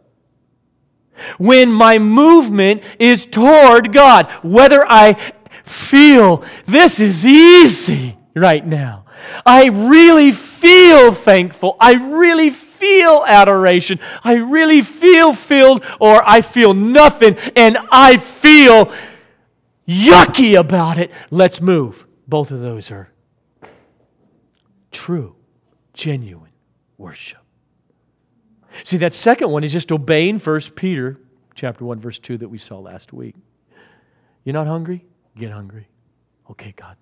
[1.39, 5.33] when my movement is toward God, whether I
[5.65, 9.05] feel this is easy right now.
[9.45, 11.77] I really feel thankful.
[11.81, 13.99] I really feel adoration.
[14.23, 18.93] I really feel filled, or I feel nothing, and I feel
[19.89, 21.11] yucky about it.
[21.31, 22.07] Let's move.
[22.27, 23.11] Both of those are
[24.91, 25.37] true,
[25.93, 26.53] genuine
[26.99, 27.41] worship.
[28.83, 31.21] See, that second one is just obeying First Peter
[31.55, 33.37] chapter 1, verse 2 that we saw last week.
[34.45, 35.05] You're not hungry?
[35.37, 35.89] Get hungry.
[36.51, 36.97] Okay, God.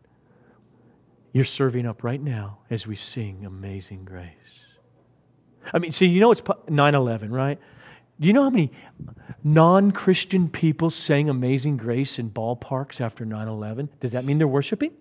[1.32, 4.28] You're serving up right now as we sing Amazing Grace.
[5.72, 7.58] I mean, see, you know it's 9 11, right?
[8.20, 8.70] Do you know how many
[9.42, 13.88] non Christian people sang Amazing Grace in ballparks after 9 11?
[14.00, 14.92] Does that mean they're worshiping?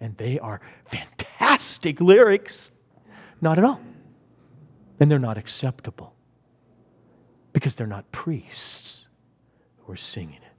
[0.00, 2.70] And they are fantastic lyrics.
[3.40, 3.80] Not at all.
[5.00, 6.14] And they're not acceptable
[7.52, 9.08] because they're not priests
[9.78, 10.51] who are singing it.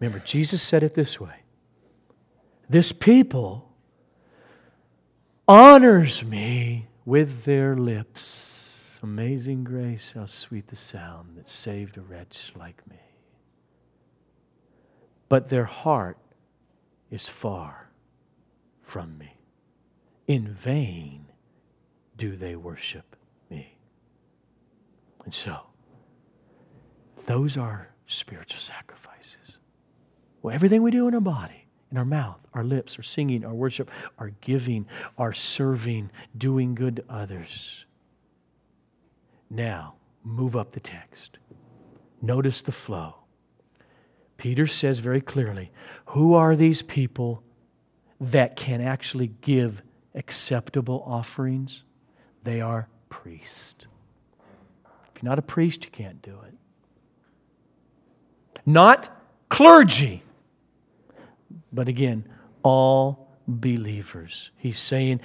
[0.00, 1.42] Remember, Jesus said it this way
[2.68, 3.72] This people
[5.48, 8.98] honors me with their lips.
[9.02, 12.96] Amazing grace, how sweet the sound that saved a wretch like me.
[15.28, 16.18] But their heart
[17.10, 17.90] is far
[18.82, 19.36] from me.
[20.26, 21.26] In vain
[22.16, 23.16] do they worship
[23.48, 23.76] me.
[25.24, 25.58] And so,
[27.26, 29.58] those are spiritual sacrifices.
[30.46, 33.52] Well, everything we do in our body, in our mouth, our lips, our singing, our
[33.52, 34.86] worship, our giving,
[35.18, 37.84] our serving, doing good to others.
[39.50, 41.38] Now, move up the text.
[42.22, 43.16] Notice the flow.
[44.36, 45.72] Peter says very clearly
[46.04, 47.42] who are these people
[48.20, 49.82] that can actually give
[50.14, 51.82] acceptable offerings?
[52.44, 53.84] They are priests.
[55.12, 56.54] If you're not a priest, you can't do it.
[58.64, 59.08] Not
[59.48, 60.22] clergy.
[61.76, 62.26] But again,
[62.62, 64.50] all believers.
[64.56, 65.20] He's saying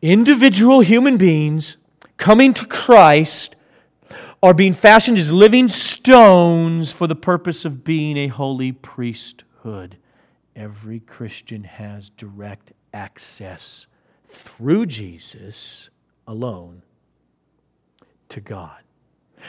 [0.00, 1.76] individual human beings
[2.16, 3.56] coming to Christ
[4.42, 9.96] are being fashioned as living stones for the purpose of being a holy priesthood.
[10.54, 13.88] Every Christian has direct access
[14.28, 15.90] through Jesus
[16.26, 16.82] alone
[18.28, 18.80] to God.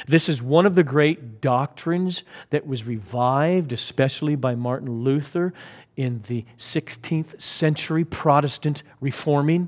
[0.06, 5.54] This is one of the great doctrines that was revived, especially by Martin Luther
[5.98, 9.68] in the 16th century Protestant reforming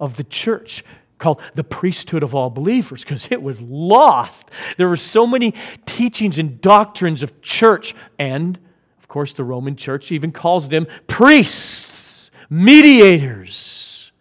[0.00, 0.82] of the church
[1.18, 4.50] called the priesthood of all believers because it was lost.
[4.76, 8.58] There were so many teachings and doctrines of church, and
[8.98, 14.12] of course, the Roman church even calls them priests, mediators.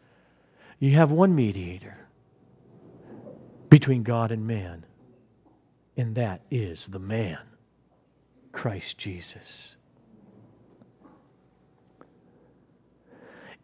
[0.80, 1.98] You have one mediator
[3.70, 4.86] between God and man,
[5.98, 7.40] and that is the man,
[8.52, 9.76] Christ Jesus.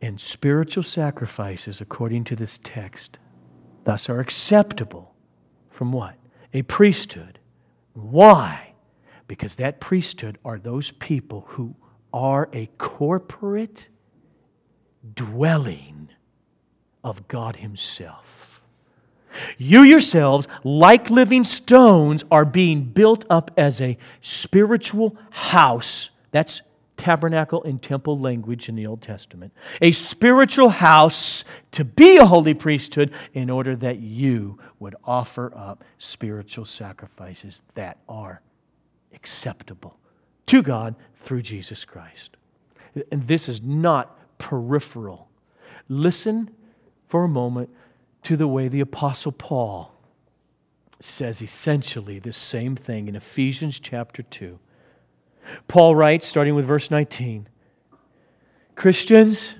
[0.02, 3.20] And spiritual sacrifices, according to this text,
[3.84, 5.14] thus are acceptable
[5.70, 6.16] from what?
[6.54, 7.40] A priesthood.
[7.94, 8.74] Why?
[9.28, 11.76] Because that priesthood are those people who
[12.14, 13.88] are a corporate
[15.14, 16.10] dwelling
[17.04, 18.62] of God Himself.
[19.58, 26.10] You yourselves, like living stones, are being built up as a spiritual house.
[26.32, 26.62] That's
[27.02, 29.52] tabernacle and temple language in the Old Testament.
[29.82, 35.84] A spiritual house to be a holy priesthood in order that you would offer up
[35.98, 38.42] spiritual sacrifices that are
[39.16, 39.98] acceptable
[40.46, 42.38] to God through Jesus Christ.
[43.12, 45.28] And this is not peripheral.
[45.90, 46.52] Listen
[47.08, 47.72] for a moment
[48.24, 49.92] to the way the Apostle Paul
[51.00, 54.60] says essentially the same thing in Ephesians chapter 2.
[55.68, 57.48] Paul writes, starting with verse 19
[58.76, 59.56] Christians,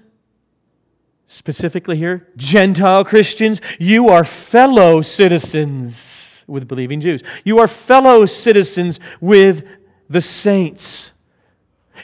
[1.28, 7.24] specifically here, Gentile Christians, you are fellow citizens with believing Jews.
[7.44, 9.66] You are fellow citizens with
[10.10, 11.14] the saints.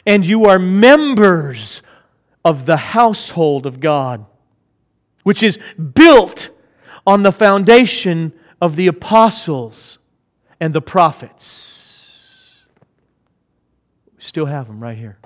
[0.06, 1.82] And you are members
[2.44, 4.24] of the household of God,
[5.24, 5.58] which is
[5.94, 6.50] built
[7.06, 9.98] on the foundation of the apostles
[10.60, 11.87] and the prophets.
[14.28, 15.16] Still have them right here.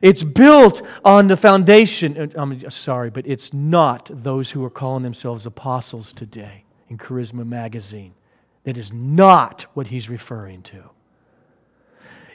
[0.00, 2.32] It's built on the foundation.
[2.36, 8.14] I'm sorry, but it's not those who are calling themselves apostles today in Charisma Magazine.
[8.62, 10.90] That is not what he's referring to.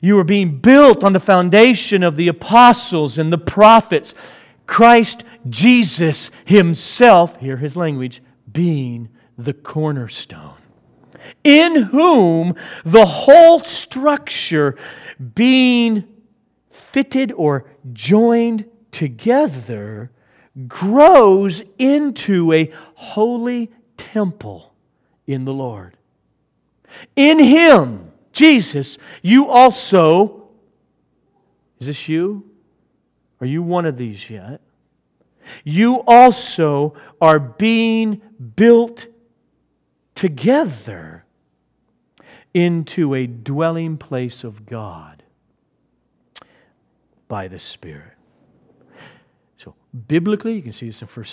[0.02, 4.14] You are being built on the foundation of the apostles and the prophets.
[4.68, 8.22] Christ Jesus Himself, hear His language,
[8.52, 9.08] being
[9.38, 10.58] the cornerstone,
[11.44, 14.78] in whom the whole structure
[15.34, 16.04] being
[16.72, 20.12] fitted or joined together
[20.68, 24.74] grows into a holy temple
[25.28, 25.98] in the Lord.
[27.16, 30.48] In Him, Jesus, you also,
[31.80, 32.50] is this you?
[33.42, 34.62] Are you one of these yet?
[35.64, 38.22] You also are being
[38.56, 39.08] built
[40.16, 41.26] together
[42.54, 45.24] into a dwelling place of God
[47.28, 48.14] by the Spirit.
[49.58, 49.76] So,
[50.08, 51.26] biblically, you can see this in 1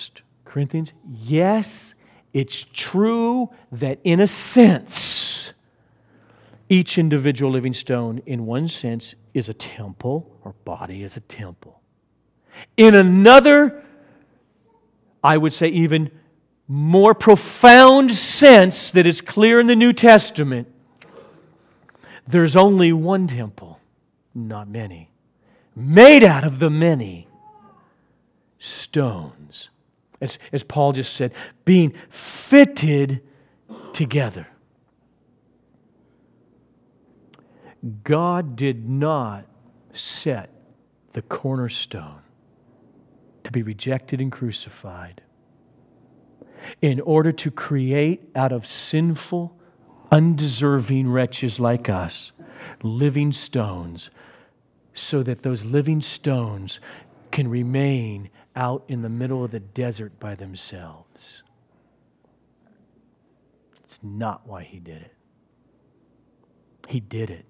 [0.45, 0.93] Corinthians.
[1.09, 1.95] Yes,
[2.33, 5.53] it's true that in a sense,
[6.69, 11.81] each individual living stone, in one sense, is a temple, or body is a temple.
[12.77, 13.85] In another,
[15.23, 16.11] I would say, even
[16.73, 20.69] more profound sense that is clear in the New Testament,
[22.27, 23.79] there's only one temple,
[24.35, 25.11] not many
[25.75, 27.29] made out of the many
[28.59, 29.71] stones.
[30.21, 31.33] As, as Paul just said,
[31.65, 33.23] being fitted
[33.93, 34.47] together.
[38.05, 39.47] God did not
[39.93, 40.51] set
[41.13, 42.21] the cornerstone
[43.43, 45.21] to be rejected and crucified
[46.81, 49.57] in order to create out of sinful,
[50.11, 52.33] undeserving wretches like us
[52.83, 54.11] living stones
[54.95, 56.81] so that those living stones
[57.31, 61.43] can remain out in the middle of the desert by themselves.
[63.85, 65.15] It's not why he did it.
[66.89, 67.47] He did it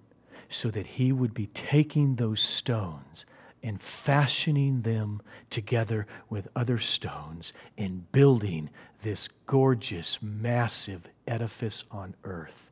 [0.48, 3.24] so that he would be taking those stones
[3.62, 8.68] and fashioning them together with other stones and building
[9.02, 12.70] this gorgeous, massive edifice on earth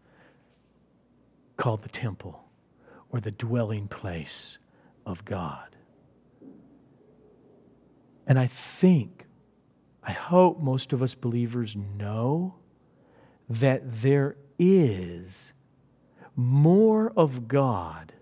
[1.57, 2.45] called the temple
[3.11, 4.59] or the dwelling place
[5.05, 5.77] of God.
[8.27, 9.27] And I think,
[10.03, 12.55] I hope most of us believers know
[13.49, 15.53] that there is
[16.37, 18.13] more of God,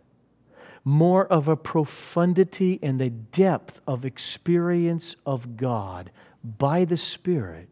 [0.83, 6.11] more of a profundity and a depth of experience of God
[6.43, 7.69] by the Spirit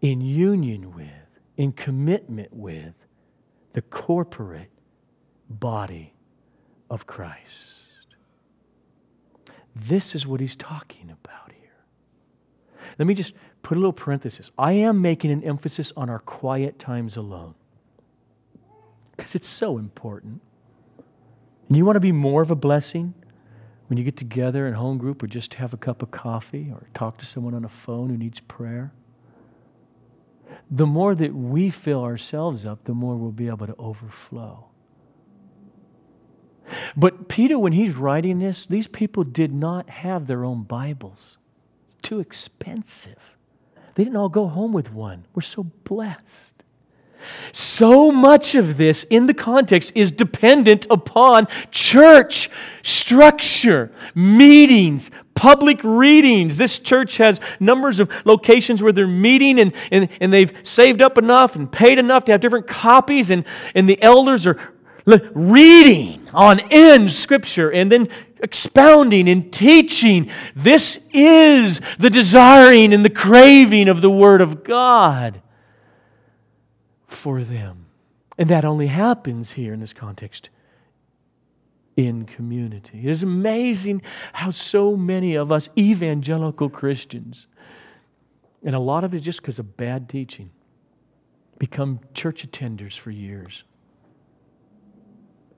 [0.00, 1.06] in union with,
[1.56, 2.94] in commitment with
[3.72, 4.70] the corporate
[5.48, 6.14] body
[6.88, 7.86] of Christ.
[9.74, 11.70] This is what he's talking about here.
[12.98, 14.50] Let me just put a little parenthesis.
[14.58, 17.54] I am making an emphasis on our quiet times alone
[19.16, 20.40] because it's so important.
[21.68, 23.14] And you want to be more of a blessing
[23.86, 26.88] when you get together in home group or just have a cup of coffee or
[26.94, 28.92] talk to someone on a phone who needs prayer.
[30.70, 34.66] The more that we fill ourselves up, the more we'll be able to overflow.
[36.96, 41.38] But Peter, when he's writing this, these people did not have their own Bibles.
[41.86, 43.36] It's too expensive.
[43.94, 45.26] They didn't all go home with one.
[45.34, 46.54] We're so blessed.
[47.52, 52.50] So much of this in the context is dependent upon church
[52.82, 55.10] structure, meetings,
[55.40, 56.58] public readings.
[56.58, 61.16] This church has numbers of locations where they're meeting and, and, and they've saved up
[61.16, 64.58] enough and paid enough to have different copies, and, and the elders are
[65.32, 68.10] reading on end scripture and then
[68.42, 70.30] expounding and teaching.
[70.54, 75.40] This is the desiring and the craving of the Word of God
[77.06, 77.86] for them.
[78.36, 80.50] And that only happens here in this context
[82.06, 82.98] in community.
[83.04, 87.46] It is amazing how so many of us evangelical Christians,
[88.64, 90.50] and a lot of it just because of bad teaching,
[91.58, 93.64] become church attenders for years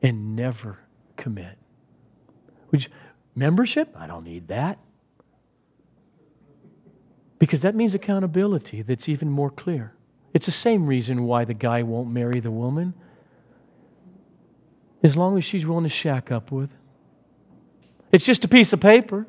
[0.02, 0.80] and never
[1.16, 1.58] commit.
[2.70, 2.90] Which
[3.36, 3.94] membership?
[3.96, 4.78] I don't need that.
[7.38, 9.94] Because that means accountability that's even more clear.
[10.34, 12.94] It's the same reason why the guy won't marry the woman.
[15.02, 16.70] As long as she's willing to shack up with.
[18.12, 19.26] It's just a piece of paper,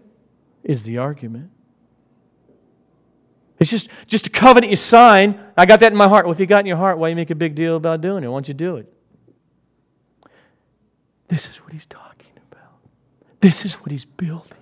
[0.63, 1.49] is the argument.
[3.59, 5.39] It's just, just a covenant you sign.
[5.57, 6.25] I got that in my heart.
[6.25, 8.23] Well, if you got in your heart, why you make a big deal about doing
[8.23, 8.27] it?
[8.27, 8.91] Why don't you do it?
[11.29, 12.73] This is what he's talking about.
[13.39, 14.57] This is what he's building.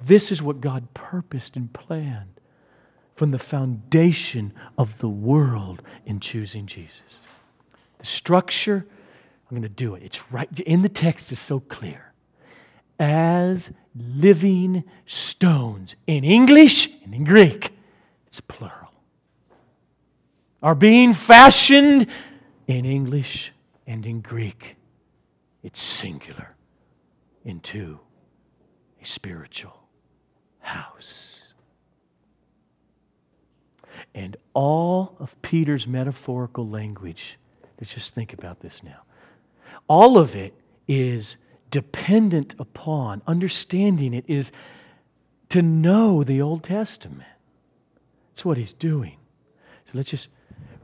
[0.00, 2.40] This is what God purposed and planned
[3.16, 7.22] from the foundation of the world in choosing Jesus.
[7.98, 10.02] The structure, I'm going to do it.
[10.02, 12.12] It's right in the text, is so clear.
[12.98, 15.96] As living stones.
[16.06, 17.72] In English and in Greek,
[18.26, 18.92] it's plural.
[20.62, 22.06] Are being fashioned
[22.66, 23.52] in English
[23.86, 24.76] and in Greek,
[25.62, 26.56] it's singular
[27.44, 27.98] into
[29.00, 29.88] a spiritual
[30.60, 31.54] house.
[34.14, 37.38] And all of Peter's metaphorical language,
[37.80, 39.02] let's just think about this now.
[39.86, 40.54] All of it
[40.86, 41.36] is
[41.70, 44.50] dependent upon, understanding it is
[45.50, 47.28] to know the Old Testament.
[48.30, 49.16] That's what he's doing.
[49.86, 50.28] So let's just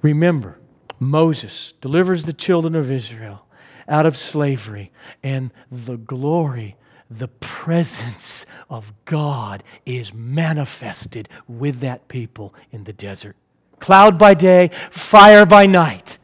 [0.03, 0.59] remember
[0.99, 3.47] Moses delivers the children of Israel
[3.87, 4.91] out of slavery,
[5.23, 6.77] and the glory,
[7.11, 13.37] the presence of God is manifested with that people in the desert.
[13.81, 16.19] Cloud by day, fire by night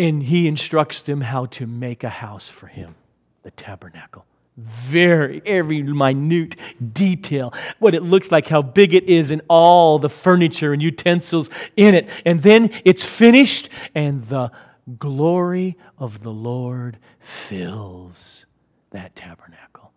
[0.00, 2.94] and he instructs them how to make a house for him,
[3.42, 4.24] the tabernacle.
[4.56, 6.56] Very, every minute
[6.92, 11.50] detail, what it looks like, how big it is, and all the furniture and utensils
[11.76, 12.08] in it.
[12.24, 14.50] And then it's finished, and the
[14.98, 18.46] glory of the Lord fills
[18.90, 19.92] that tabernacle.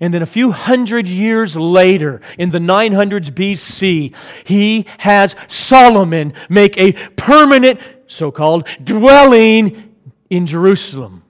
[0.00, 6.76] And then a few hundred years later, in the 900s BC, he has Solomon make
[6.78, 9.94] a permanent so called, dwelling
[10.30, 11.22] in Jerusalem,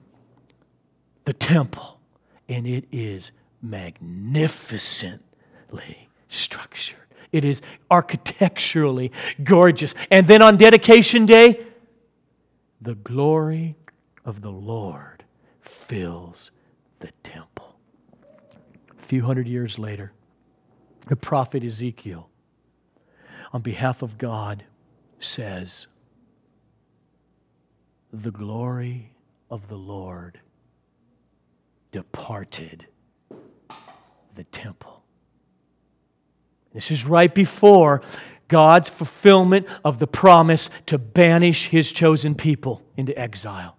[1.25, 1.99] the temple.
[2.47, 6.99] And it is magnificently structured.
[7.31, 9.11] It is architecturally
[9.43, 9.95] gorgeous.
[10.11, 11.65] And then on dedication day,
[12.81, 13.75] the glory
[14.23, 15.23] of the Lord
[15.61, 16.51] fills
[16.99, 17.75] the temple.
[18.99, 20.11] A few hundred years later,
[21.07, 22.29] the prophet Ezekiel,
[23.53, 24.63] on behalf of God,
[25.19, 25.87] says,
[28.23, 29.11] the glory
[29.49, 30.39] of the Lord
[31.91, 32.85] departed
[34.35, 35.03] the temple.
[36.73, 38.01] This is right before
[38.47, 43.77] God's fulfillment of the promise to banish his chosen people into exile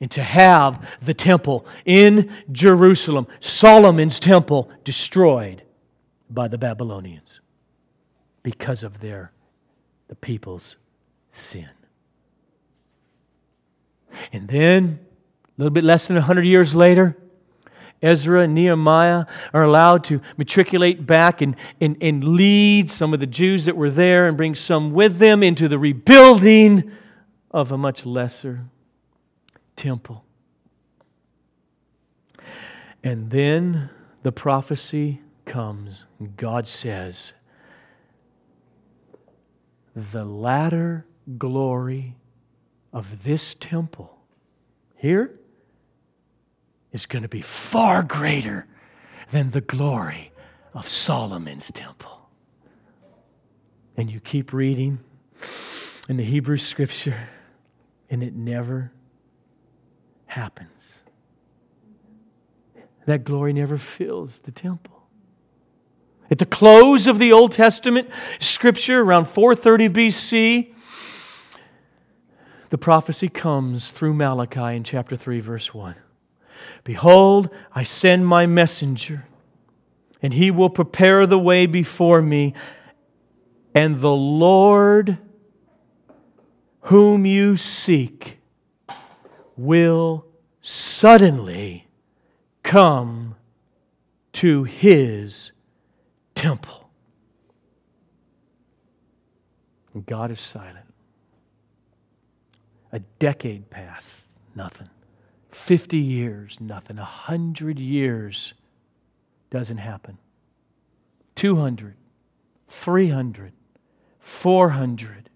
[0.00, 5.62] and to have the temple in Jerusalem, Solomon's temple, destroyed
[6.30, 7.40] by the Babylonians
[8.42, 9.32] because of their
[10.08, 10.76] the people's
[11.30, 11.68] sin.
[14.32, 15.00] And then,
[15.58, 17.16] a little bit less than 100 years later,
[18.02, 23.26] Ezra and Nehemiah are allowed to matriculate back and, and, and lead some of the
[23.26, 26.90] Jews that were there and bring some with them into the rebuilding
[27.50, 28.64] of a much lesser
[29.76, 30.24] temple.
[33.02, 33.90] And then
[34.22, 36.04] the prophecy comes.
[36.36, 37.34] God says,
[39.94, 41.06] The latter
[41.38, 42.16] glory
[42.92, 44.18] of this temple
[44.96, 45.38] here
[46.92, 48.66] is going to be far greater
[49.30, 50.32] than the glory
[50.74, 52.28] of Solomon's temple.
[53.96, 54.98] And you keep reading
[56.08, 57.28] in the Hebrew scripture,
[58.08, 58.92] and it never
[60.26, 61.00] happens.
[63.06, 64.96] That glory never fills the temple.
[66.30, 70.74] At the close of the Old Testament scripture, around 430 BC,
[72.70, 75.96] the prophecy comes through Malachi in chapter 3, verse 1.
[76.84, 79.26] Behold, I send my messenger,
[80.22, 82.54] and he will prepare the way before me,
[83.74, 85.18] and the Lord
[86.82, 88.38] whom you seek
[89.56, 90.26] will
[90.62, 91.88] suddenly
[92.62, 93.34] come
[94.32, 95.52] to his
[96.34, 96.88] temple.
[99.92, 100.89] And God is silent.
[102.92, 104.88] A decade passed, nothing.
[105.52, 106.98] 50 years, nothing.
[106.98, 108.52] A 100 years,
[109.50, 110.18] doesn't happen.
[111.34, 111.96] 200,
[112.68, 113.52] 300,
[114.20, 115.30] 400.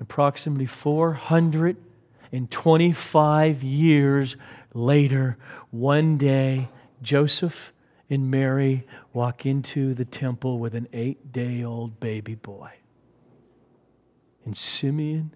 [0.00, 4.36] Approximately 425 years
[4.72, 5.36] later,
[5.70, 6.68] one day,
[7.02, 7.74] Joseph
[8.08, 12.72] and Mary walk into the temple with an eight day old baby boy.
[14.44, 15.32] And Simeon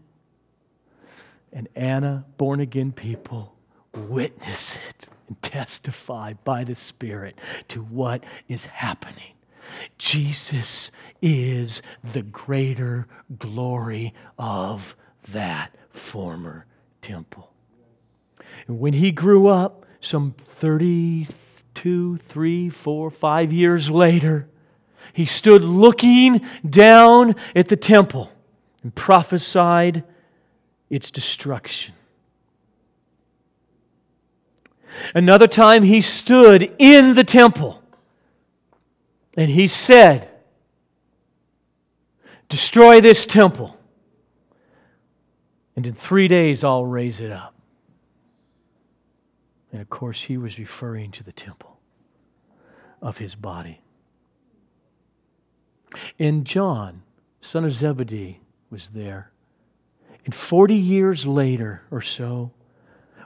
[1.55, 3.55] and Anna, born again people,
[3.95, 7.39] witness it and testify by the Spirit
[7.69, 9.33] to what is happening.
[9.97, 10.91] Jesus
[11.23, 11.81] is
[12.13, 13.07] the greater
[13.39, 14.95] glory of
[15.29, 16.67] that former
[17.01, 17.51] temple.
[18.67, 24.49] And when he grew up, some 32, 3, 4, 5 years later,
[25.13, 28.31] he stood looking down at the temple
[28.83, 30.05] and prophesied
[30.95, 31.93] its destruction.
[35.13, 37.83] Another time he stood in the temple
[39.37, 40.31] and he said,
[42.49, 43.77] Destroy this temple,
[45.75, 47.55] and in three days I'll raise it up.
[49.73, 51.81] And of course, he was referring to the temple
[53.03, 53.81] of his body.
[56.21, 57.03] And John,
[57.41, 58.41] son of Zebedee,
[58.71, 59.33] was there.
[60.25, 62.53] And 40 years later or so,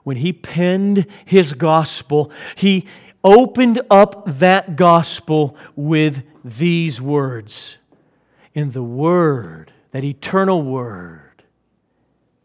[0.05, 2.87] when he penned his gospel, he
[3.23, 7.79] opened up that gospel with these words.
[8.55, 11.43] In the Word, that eternal Word,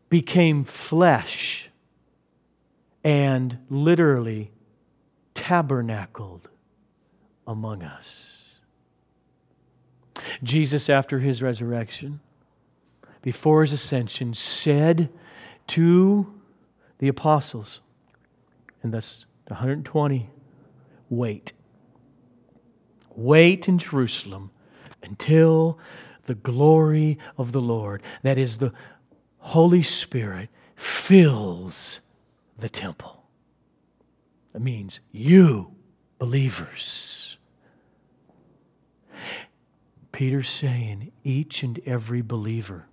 [0.09, 1.69] became flesh
[3.03, 4.51] and literally
[5.33, 6.47] tabernacled
[7.47, 8.59] among us.
[10.43, 12.19] Jesus, after his resurrection,
[13.23, 15.09] before his ascension, said
[15.65, 16.31] to
[16.99, 17.81] the apostles,
[18.83, 20.29] and thus 120,
[21.09, 21.53] wait.
[23.15, 24.51] Wait in Jerusalem
[25.01, 25.79] until
[26.25, 28.73] the glory of the Lord, that is, the
[29.37, 32.01] Holy Spirit, fills
[32.59, 33.25] the temple.
[34.51, 35.73] That means you,
[36.19, 37.37] believers.
[40.11, 42.87] Peter's saying, each and every believer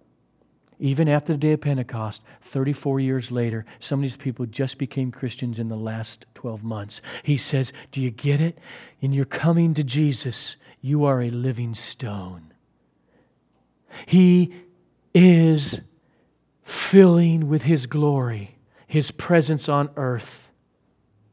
[0.81, 5.13] even after the day of Pentecost, 34 years later, some of these people just became
[5.13, 7.03] Christians in the last 12 months.
[7.23, 8.59] He says, Do you get it?
[9.01, 12.55] In your coming to Jesus, you are a living stone.
[14.07, 14.55] He
[15.13, 15.83] is
[16.63, 18.57] filling with His glory,
[18.87, 20.49] His presence on earth,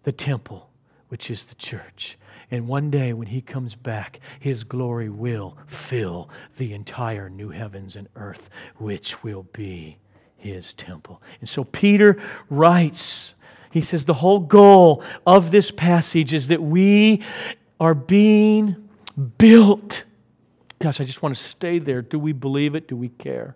[0.04, 0.70] the temple,
[1.08, 2.18] which is the church.
[2.50, 7.95] And one day when he comes back, his glory will fill the entire new heavens
[7.95, 9.98] and earth, which will be
[10.38, 11.22] his temple.
[11.41, 13.36] And so Peter writes,
[13.72, 17.22] he says, the whole goal of this passage is that we
[17.80, 18.88] are being
[19.38, 20.06] built.
[20.80, 22.02] Gosh, I just want to stay there.
[22.02, 22.88] Do we believe it?
[22.88, 23.56] Do we care?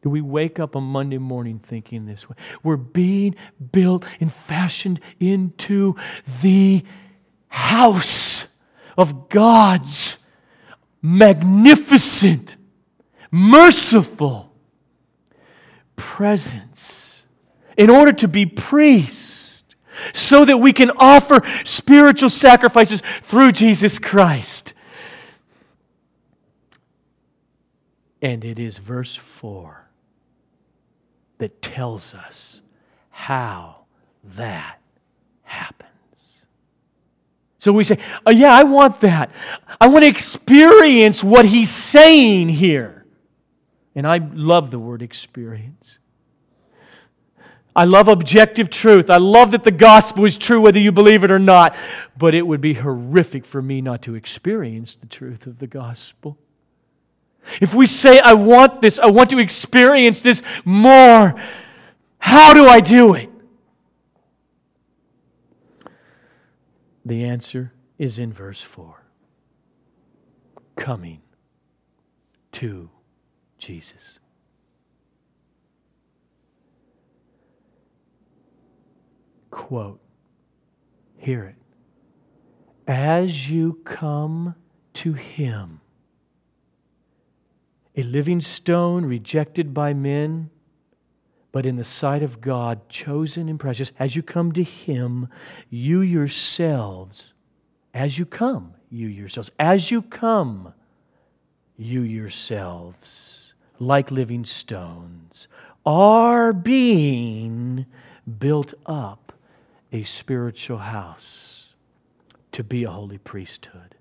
[0.00, 2.36] Do we wake up on Monday morning thinking this way?
[2.62, 3.34] We're being
[3.72, 5.96] built and fashioned into
[6.40, 6.84] the
[7.48, 8.46] house
[8.96, 10.18] of God's
[11.02, 12.56] magnificent,
[13.30, 14.52] merciful
[15.96, 17.24] presence
[17.76, 19.64] in order to be priests
[20.12, 24.74] so that we can offer spiritual sacrifices through Jesus Christ.
[28.20, 29.88] And it is verse 4
[31.38, 32.62] that tells us
[33.10, 33.84] how
[34.24, 34.80] that
[35.42, 35.87] happened.
[37.58, 39.30] So we say, oh, yeah, I want that.
[39.80, 43.04] I want to experience what he's saying here.
[43.94, 45.98] And I love the word experience.
[47.74, 49.10] I love objective truth.
[49.10, 51.76] I love that the gospel is true whether you believe it or not.
[52.16, 56.38] But it would be horrific for me not to experience the truth of the gospel.
[57.60, 61.34] If we say, I want this, I want to experience this more,
[62.18, 63.30] how do I do it?
[67.08, 69.02] The answer is in verse 4
[70.76, 71.22] coming
[72.52, 72.90] to
[73.56, 74.18] Jesus.
[79.50, 80.02] Quote,
[81.16, 81.56] hear it.
[82.86, 84.54] As you come
[84.92, 85.80] to Him,
[87.96, 90.50] a living stone rejected by men
[91.58, 95.26] but in the sight of God, chosen and precious, as you come to Him,
[95.68, 97.32] you yourselves,
[97.92, 100.72] as you come, you yourselves, as you come,
[101.76, 105.48] you yourselves like living stones,
[105.84, 107.86] are being
[108.38, 109.32] built up
[109.90, 111.74] a spiritual house
[112.52, 113.96] to be a holy priesthood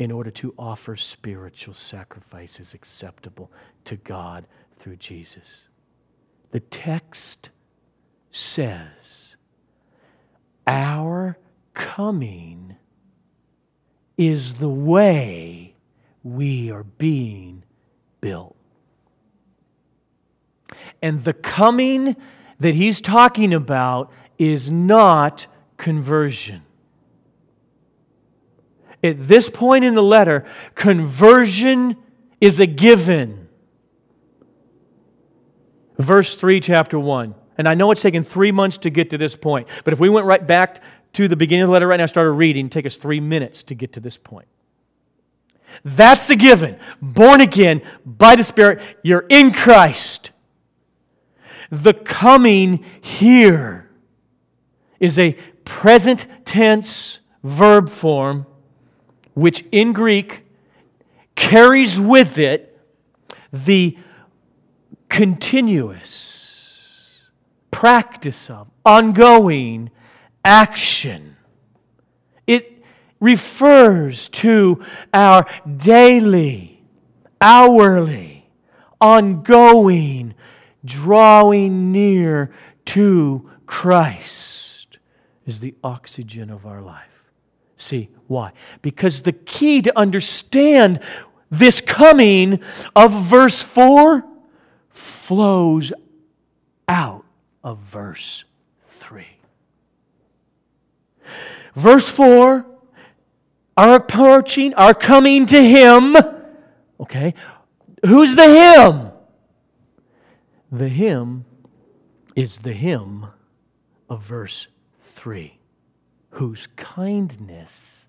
[0.00, 3.48] in order to offer spiritual sacrifices acceptable
[3.84, 4.44] to God
[4.80, 5.68] through Jesus.
[6.50, 7.50] The text
[8.30, 9.36] says,
[10.66, 11.38] Our
[11.74, 12.76] coming
[14.16, 15.74] is the way
[16.22, 17.62] we are being
[18.20, 18.56] built.
[21.02, 22.16] And the coming
[22.58, 25.46] that he's talking about is not
[25.76, 26.62] conversion.
[29.02, 30.44] At this point in the letter,
[30.74, 31.96] conversion
[32.40, 33.48] is a given.
[36.00, 37.34] Verse 3, chapter 1.
[37.58, 40.08] And I know it's taken three months to get to this point, but if we
[40.08, 40.82] went right back
[41.12, 43.74] to the beginning of the letter right now, started reading, take us three minutes to
[43.74, 44.48] get to this point.
[45.84, 46.78] That's the given.
[47.02, 50.30] Born again by the Spirit, you're in Christ.
[51.70, 53.90] The coming here
[54.98, 55.32] is a
[55.64, 58.46] present tense verb form,
[59.34, 60.44] which in Greek
[61.34, 62.80] carries with it
[63.52, 63.98] the
[65.10, 66.40] continuous
[67.70, 69.90] practice of, ongoing
[70.44, 71.36] action.
[72.46, 72.82] It
[73.20, 74.82] refers to
[75.12, 75.46] our
[75.76, 76.82] daily,
[77.40, 78.48] hourly,
[79.00, 80.34] ongoing
[80.84, 82.50] drawing near
[82.86, 84.98] to Christ
[85.46, 87.06] is the oxygen of our life.
[87.76, 88.52] See, why?
[88.82, 91.00] Because the key to understand
[91.50, 92.60] this coming
[92.94, 94.24] of verse 4
[95.30, 95.92] flows
[96.88, 97.24] out
[97.62, 98.44] of verse
[98.98, 99.24] 3.
[101.76, 102.66] Verse 4,
[103.76, 106.16] our approaching, our coming to Him.
[106.98, 107.34] Okay,
[108.04, 109.12] who's the Him?
[110.72, 111.44] The Him
[112.34, 113.26] is the Him
[114.08, 114.66] of verse
[115.04, 115.60] 3
[116.30, 118.08] whose kindness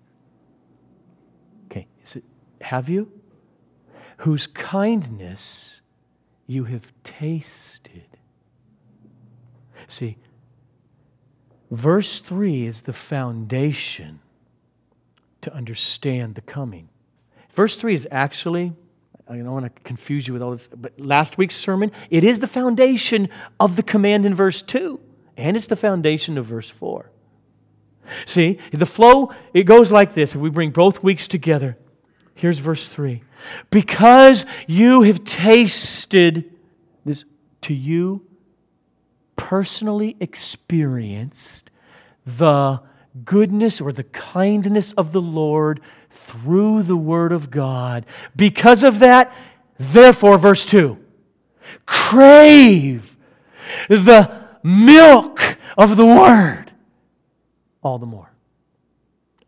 [1.66, 2.24] okay is it
[2.60, 3.10] have you
[4.18, 5.81] whose kindness
[6.52, 8.06] you have tasted
[9.88, 10.16] see
[11.70, 14.20] verse 3 is the foundation
[15.40, 16.88] to understand the coming
[17.54, 18.72] verse 3 is actually
[19.28, 22.40] I don't want to confuse you with all this, but last week's sermon, it is
[22.40, 23.28] the foundation
[23.58, 25.00] of the command in verse 2,
[25.36, 27.10] and it's the foundation of verse 4.
[28.26, 30.34] See, the flow, it goes like this.
[30.34, 31.78] If we bring both weeks together,
[32.34, 33.22] here's verse 3.
[33.70, 36.50] Because you have tasted
[37.04, 37.24] this,
[37.62, 38.24] to you
[39.36, 41.70] personally experienced
[42.24, 42.80] the
[43.24, 45.80] goodness or the kindness of the Lord
[46.10, 48.06] through the Word of God.
[48.36, 49.34] Because of that,
[49.78, 50.98] therefore, verse 2
[51.86, 53.16] crave
[53.88, 54.30] the
[54.62, 56.72] milk of the Word
[57.82, 58.30] all the more.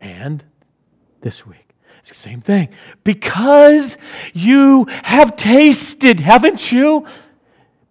[0.01, 0.43] And
[1.21, 1.64] this week,
[2.13, 2.69] same thing.
[3.03, 3.97] Because
[4.33, 7.05] you have tasted, haven't you?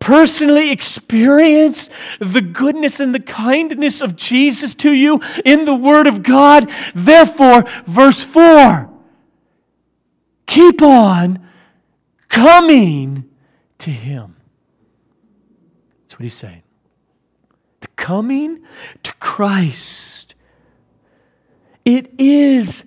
[0.04, 1.90] personally experienced
[2.20, 6.70] the goodness and the kindness of Jesus to you in the Word of God.
[6.94, 8.90] Therefore, verse 4
[10.46, 11.48] keep on
[12.28, 13.24] coming
[13.78, 14.36] to Him.
[16.02, 16.62] That's what he's saying.
[17.80, 18.62] The coming
[19.04, 20.34] to Christ.
[21.84, 22.84] It is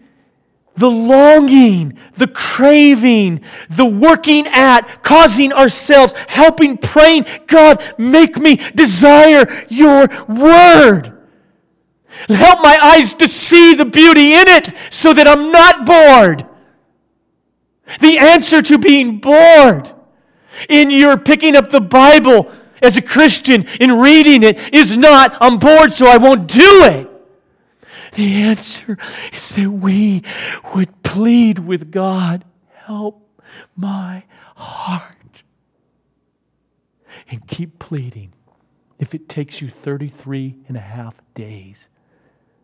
[0.77, 9.65] the longing, the craving, the working at, causing ourselves, helping, praying, God, make me desire
[9.69, 11.13] your word.
[12.29, 16.45] Help my eyes to see the beauty in it so that I'm not bored.
[17.99, 19.93] The answer to being bored
[20.69, 22.51] in your picking up the Bible
[22.81, 27.09] as a Christian, in reading it, is not, I'm bored so I won't do it.
[28.13, 28.97] The answer
[29.33, 30.23] is that we
[30.73, 33.29] would plead with God, help
[33.75, 34.23] my
[34.55, 35.43] heart.
[37.29, 38.33] And keep pleading.
[38.99, 41.89] If it takes you 33 and a half days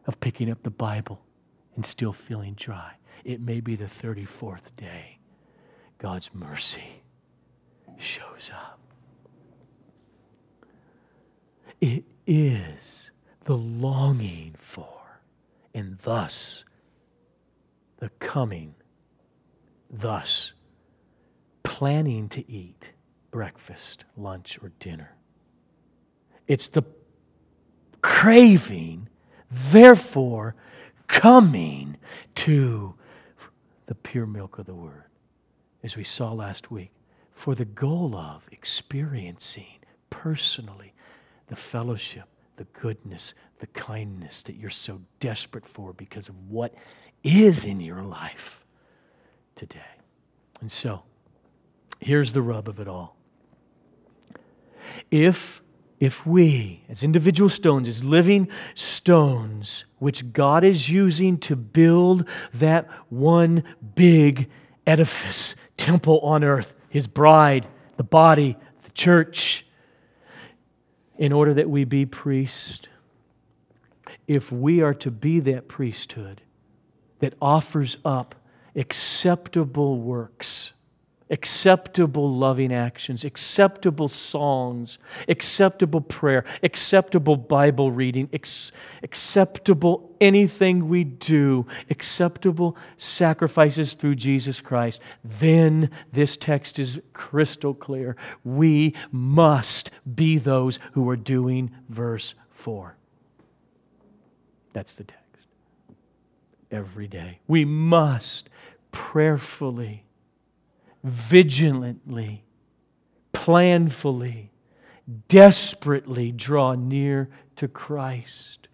[0.08, 1.22] of picking up the Bible
[1.76, 5.20] and still feeling dry, it may be the 34th day.
[5.98, 7.04] God's mercy
[7.98, 8.80] shows up.
[11.80, 13.12] It is
[13.46, 15.03] the longing for
[15.74, 16.66] and thus
[17.98, 18.76] the coming,
[19.90, 20.54] thus
[21.64, 22.92] planning to eat
[23.32, 25.16] breakfast, lunch, or dinner.
[26.48, 26.84] It's the
[28.02, 29.08] craving,
[29.50, 30.56] therefore,
[31.08, 31.98] coming
[32.36, 32.94] to
[33.86, 35.04] the pure milk of the Word.
[35.84, 36.92] As we saw last week,
[37.34, 40.94] for the goal of experiencing personally
[41.48, 46.74] the fellowship, the goodness, the kindness that you're so desperate for because of what
[47.24, 48.66] is in your life
[49.56, 49.80] today.
[50.62, 51.04] And so,
[52.00, 53.18] here's the rub of it all.
[55.10, 55.62] If
[56.04, 62.90] if we, as individual stones, as living stones, which God is using to build that
[63.08, 63.64] one
[63.96, 64.50] big
[64.86, 69.66] edifice, temple on earth, his bride, the body, the church,
[71.18, 72.82] in order that we be priests,
[74.28, 76.42] if we are to be that priesthood
[77.20, 78.36] that offers up
[78.76, 80.74] acceptable works
[81.30, 84.98] acceptable loving actions, acceptable songs,
[85.28, 88.72] acceptable prayer, acceptable Bible reading, ex-
[89.02, 98.16] acceptable anything we do, acceptable sacrifices through Jesus Christ, then this text is crystal clear.
[98.44, 102.96] We must be those who are doing verse 4.
[104.74, 105.20] That's the text.
[106.72, 107.40] Every day.
[107.48, 108.50] We must
[108.92, 110.06] prayerfully
[111.04, 112.44] vigilantly,
[113.34, 114.50] planfully,
[115.28, 118.68] desperately draw near to Christ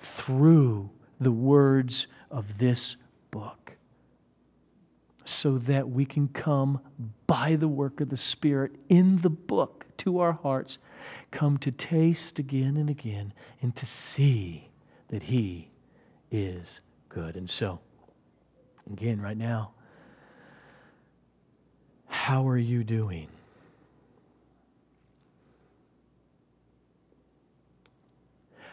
[0.00, 0.90] through
[1.20, 2.96] the words of this
[3.30, 3.72] book
[5.24, 6.80] so that we can come
[7.26, 10.78] by the work of the Spirit in the book to our hearts,
[11.30, 14.68] come to taste again and again and to see
[15.08, 15.70] that He
[16.30, 17.36] is good.
[17.36, 17.80] And so,
[18.90, 19.72] again, right now,
[22.30, 23.26] how are you doing?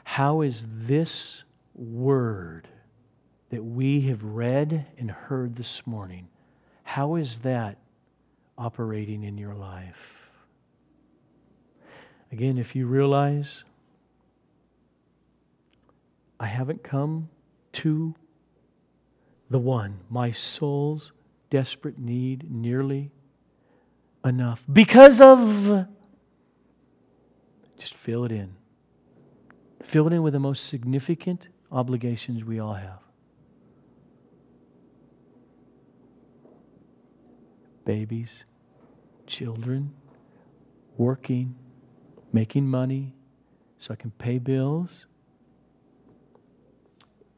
[0.03, 1.43] How is this
[1.73, 2.67] word
[3.49, 6.27] that we have read and heard this morning,
[6.83, 7.79] how is that
[8.59, 10.29] operating in your life?
[12.31, 13.63] Again, if you realize
[16.39, 17.29] I haven't come
[17.71, 18.13] to
[19.49, 21.11] the one, my soul's
[21.49, 23.09] desperate need, nearly
[24.27, 25.87] enough because of.
[27.77, 28.55] Just fill it in.
[29.83, 32.99] Fill it in with the most significant obligations we all have.
[37.85, 38.45] Babies,
[39.27, 39.93] children,
[40.97, 41.55] working,
[42.33, 43.13] making money
[43.79, 45.05] so I can pay bills,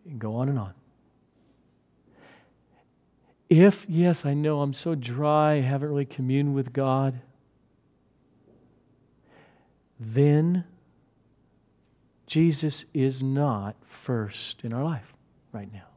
[0.06, 0.74] and go on and on.
[3.50, 7.20] If, yes, I know I'm so dry, I haven't really communed with God,
[10.00, 10.66] then
[12.28, 15.16] Jesus is not first in our life
[15.52, 15.88] right now.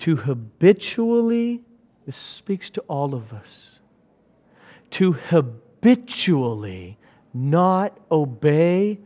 [0.00, 1.60] To habitually,
[2.06, 3.80] this speaks to all of us,
[4.92, 6.98] to habitually
[7.34, 8.98] not obey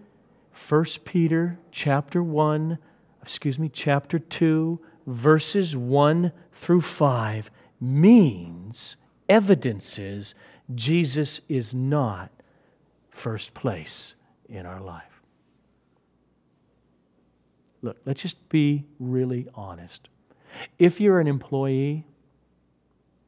[0.69, 2.79] 1 Peter chapter 1
[3.27, 7.51] excuse me, chapter 2, verses 1 through 5
[7.81, 8.97] means,
[9.29, 10.37] evidences
[10.73, 12.31] Jesus is not
[13.11, 14.15] first place
[14.49, 15.23] in our life.
[17.83, 20.09] Look, let's just be really honest.
[20.79, 22.07] If you're an employee,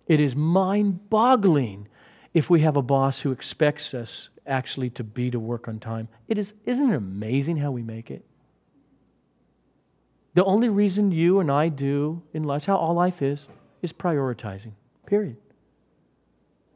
[0.07, 1.89] it is mind boggling
[2.35, 6.07] if we have a boss who expects us actually to be to work on time.
[6.29, 8.25] It is, isn't it amazing how we make it?
[10.39, 13.49] The only reason you and I do in life, how all life is,
[13.83, 14.71] is prioritizing,
[15.05, 15.37] period.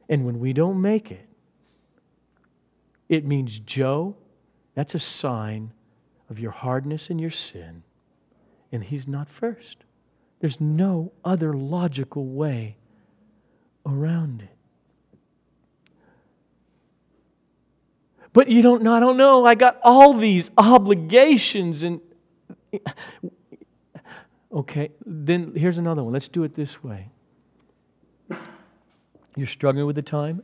[0.09, 1.29] And when we don't make it,
[3.09, 4.17] it means, Joe,
[4.75, 5.71] that's a sign
[6.29, 7.85] of your hardness and your sin,
[8.73, 9.85] and he's not first.
[10.41, 12.79] There's no other logical way
[13.87, 14.57] around it.
[18.33, 19.47] But you don't know, I don't know.
[19.47, 22.01] I got all these obligations and
[24.53, 26.13] Okay, then here's another one.
[26.13, 27.09] Let's do it this way.
[29.37, 30.43] You're struggling with the time?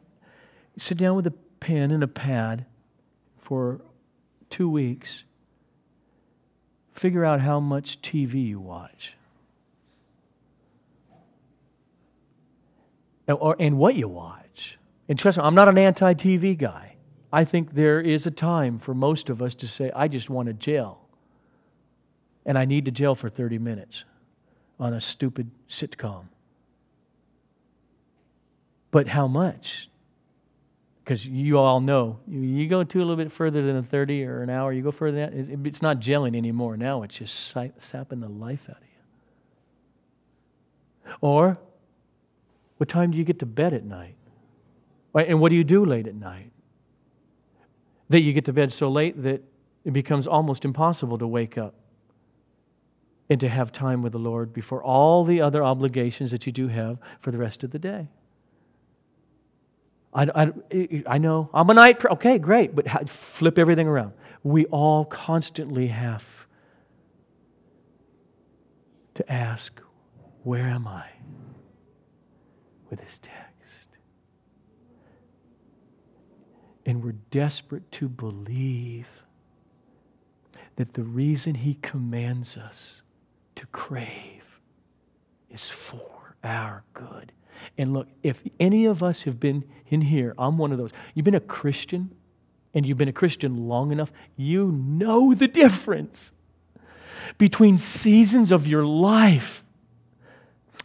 [0.78, 2.64] Sit down with a pen and a pad
[3.38, 3.82] for
[4.48, 5.24] two weeks.
[6.92, 9.14] Figure out how much TV you watch.
[13.28, 14.78] Or, and what you watch.
[15.06, 16.94] And trust me, I'm not an anti TV guy.
[17.30, 20.46] I think there is a time for most of us to say, I just want
[20.46, 21.07] to jail
[22.48, 24.04] and I need to jail for 30 minutes
[24.80, 26.24] on a stupid sitcom.
[28.90, 29.90] But how much?
[31.04, 34.42] Because you all know, you go to a little bit further than a 30 or
[34.42, 36.78] an hour, you go further than that, it's not gelling anymore.
[36.78, 38.82] Now it's just sapping the life out of
[41.06, 41.12] you.
[41.20, 41.58] Or
[42.78, 44.14] What time do you get to bed at night?
[45.14, 46.52] And what do you do late at night?
[48.08, 49.42] That you get to bed so late that
[49.84, 51.74] it becomes almost impossible to wake up
[53.30, 56.68] and to have time with the Lord before all the other obligations that you do
[56.68, 58.08] have for the rest of the day.
[60.14, 64.12] I, I, I know I'm a night, okay, great, but flip everything around.
[64.42, 66.24] We all constantly have
[69.14, 69.80] to ask,
[70.44, 71.06] Where am I
[72.88, 73.88] with this text?
[76.86, 79.08] And we're desperate to believe
[80.76, 83.02] that the reason He commands us
[83.58, 84.60] to crave
[85.50, 87.32] is for our good.
[87.76, 90.92] And look, if any of us have been in here, I'm one of those.
[91.14, 92.14] You've been a Christian
[92.72, 96.32] and you've been a Christian long enough, you know the difference
[97.36, 99.64] between seasons of your life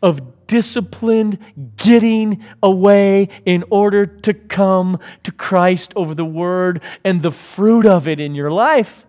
[0.01, 1.37] of disciplined
[1.77, 8.07] getting away in order to come to Christ over the Word and the fruit of
[8.07, 9.05] it in your life.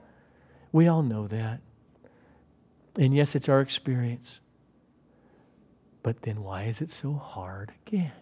[0.70, 1.60] We all know that.
[2.96, 4.40] And yes, it's our experience.
[6.02, 8.12] But then why is it so hard again?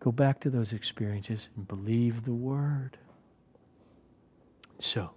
[0.00, 2.96] Go back to those experiences and believe the Word.
[4.78, 5.10] So,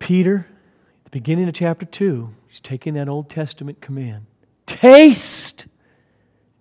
[0.00, 0.48] Peter,
[0.98, 4.26] at the beginning of chapter 2, he's taking that Old Testament command
[4.66, 5.68] taste,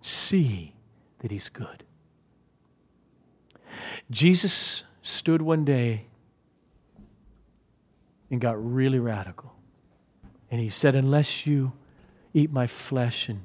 [0.02, 0.76] see
[1.20, 1.84] that he's good.
[4.12, 6.06] Jesus stood one day
[8.32, 9.54] and got really radical.
[10.50, 11.74] And he said, Unless you
[12.34, 13.42] eat my flesh and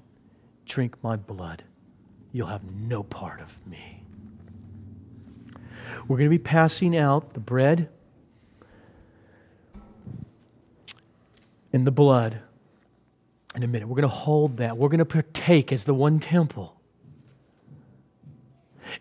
[0.64, 1.64] drink my blood,
[2.32, 4.03] you'll have no part of me.
[6.09, 7.89] We're going to be passing out the bread
[11.72, 12.39] and the blood
[13.55, 13.89] in a minute.
[13.89, 14.76] We're going to hold that.
[14.76, 16.80] We're going to partake as the one temple.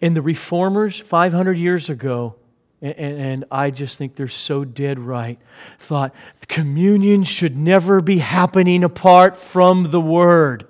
[0.01, 2.36] And the reformers 500 years ago
[2.86, 5.39] and, and, I just think they're so dead right,
[5.79, 6.13] thought
[6.47, 10.67] communion should never be happening apart from the Word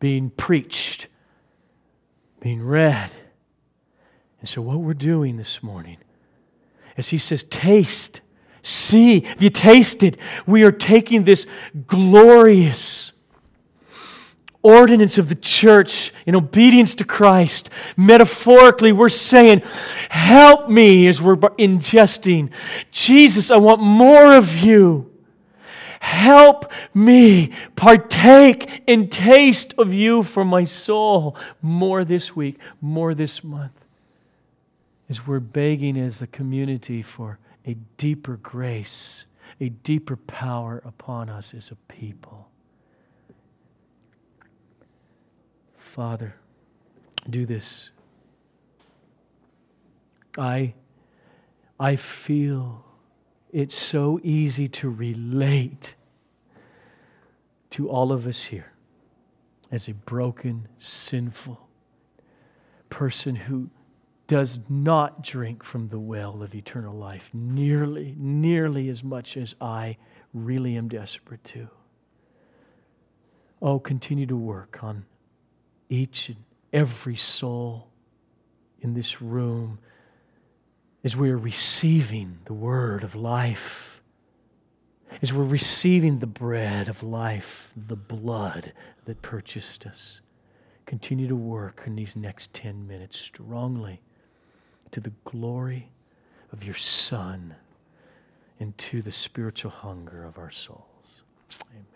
[0.00, 1.06] being preached,
[2.40, 3.10] being read.
[4.40, 5.98] And so, what we're doing this morning
[6.96, 8.20] is he says, Taste,
[8.62, 10.18] see, have you tasted?
[10.46, 11.46] We are taking this
[11.86, 13.12] glorious
[14.64, 17.70] ordinance of the church in obedience to Christ.
[17.96, 19.62] Metaphorically, we're saying,
[20.08, 22.50] Help me as we're ingesting.
[22.90, 25.12] Jesus, I want more of you.
[26.00, 33.44] Help me partake and taste of you for my soul more this week, more this
[33.44, 33.72] month.
[35.08, 39.26] As we're begging as a community for a deeper grace,
[39.60, 42.48] a deeper power upon us as a people.
[45.94, 46.34] Father,
[47.30, 47.92] do this.
[50.36, 50.74] I,
[51.78, 52.84] I feel
[53.52, 55.94] it's so easy to relate
[57.70, 58.72] to all of us here
[59.70, 61.68] as a broken, sinful
[62.90, 63.70] person who
[64.26, 69.96] does not drink from the well of eternal life nearly, nearly as much as I
[70.32, 71.68] really am desperate to.
[73.62, 75.04] Oh, continue to work on
[75.88, 76.38] each and
[76.72, 77.88] every soul
[78.80, 79.78] in this room
[81.02, 84.02] as we are receiving the word of life,
[85.22, 88.72] as we're receiving the bread of life, the blood
[89.04, 90.20] that purchased us.
[90.86, 94.00] Continue to work in these next 10 minutes strongly
[94.92, 95.90] to the glory
[96.52, 97.54] of your Son
[98.60, 101.22] and to the spiritual hunger of our souls.
[101.70, 101.93] Amen.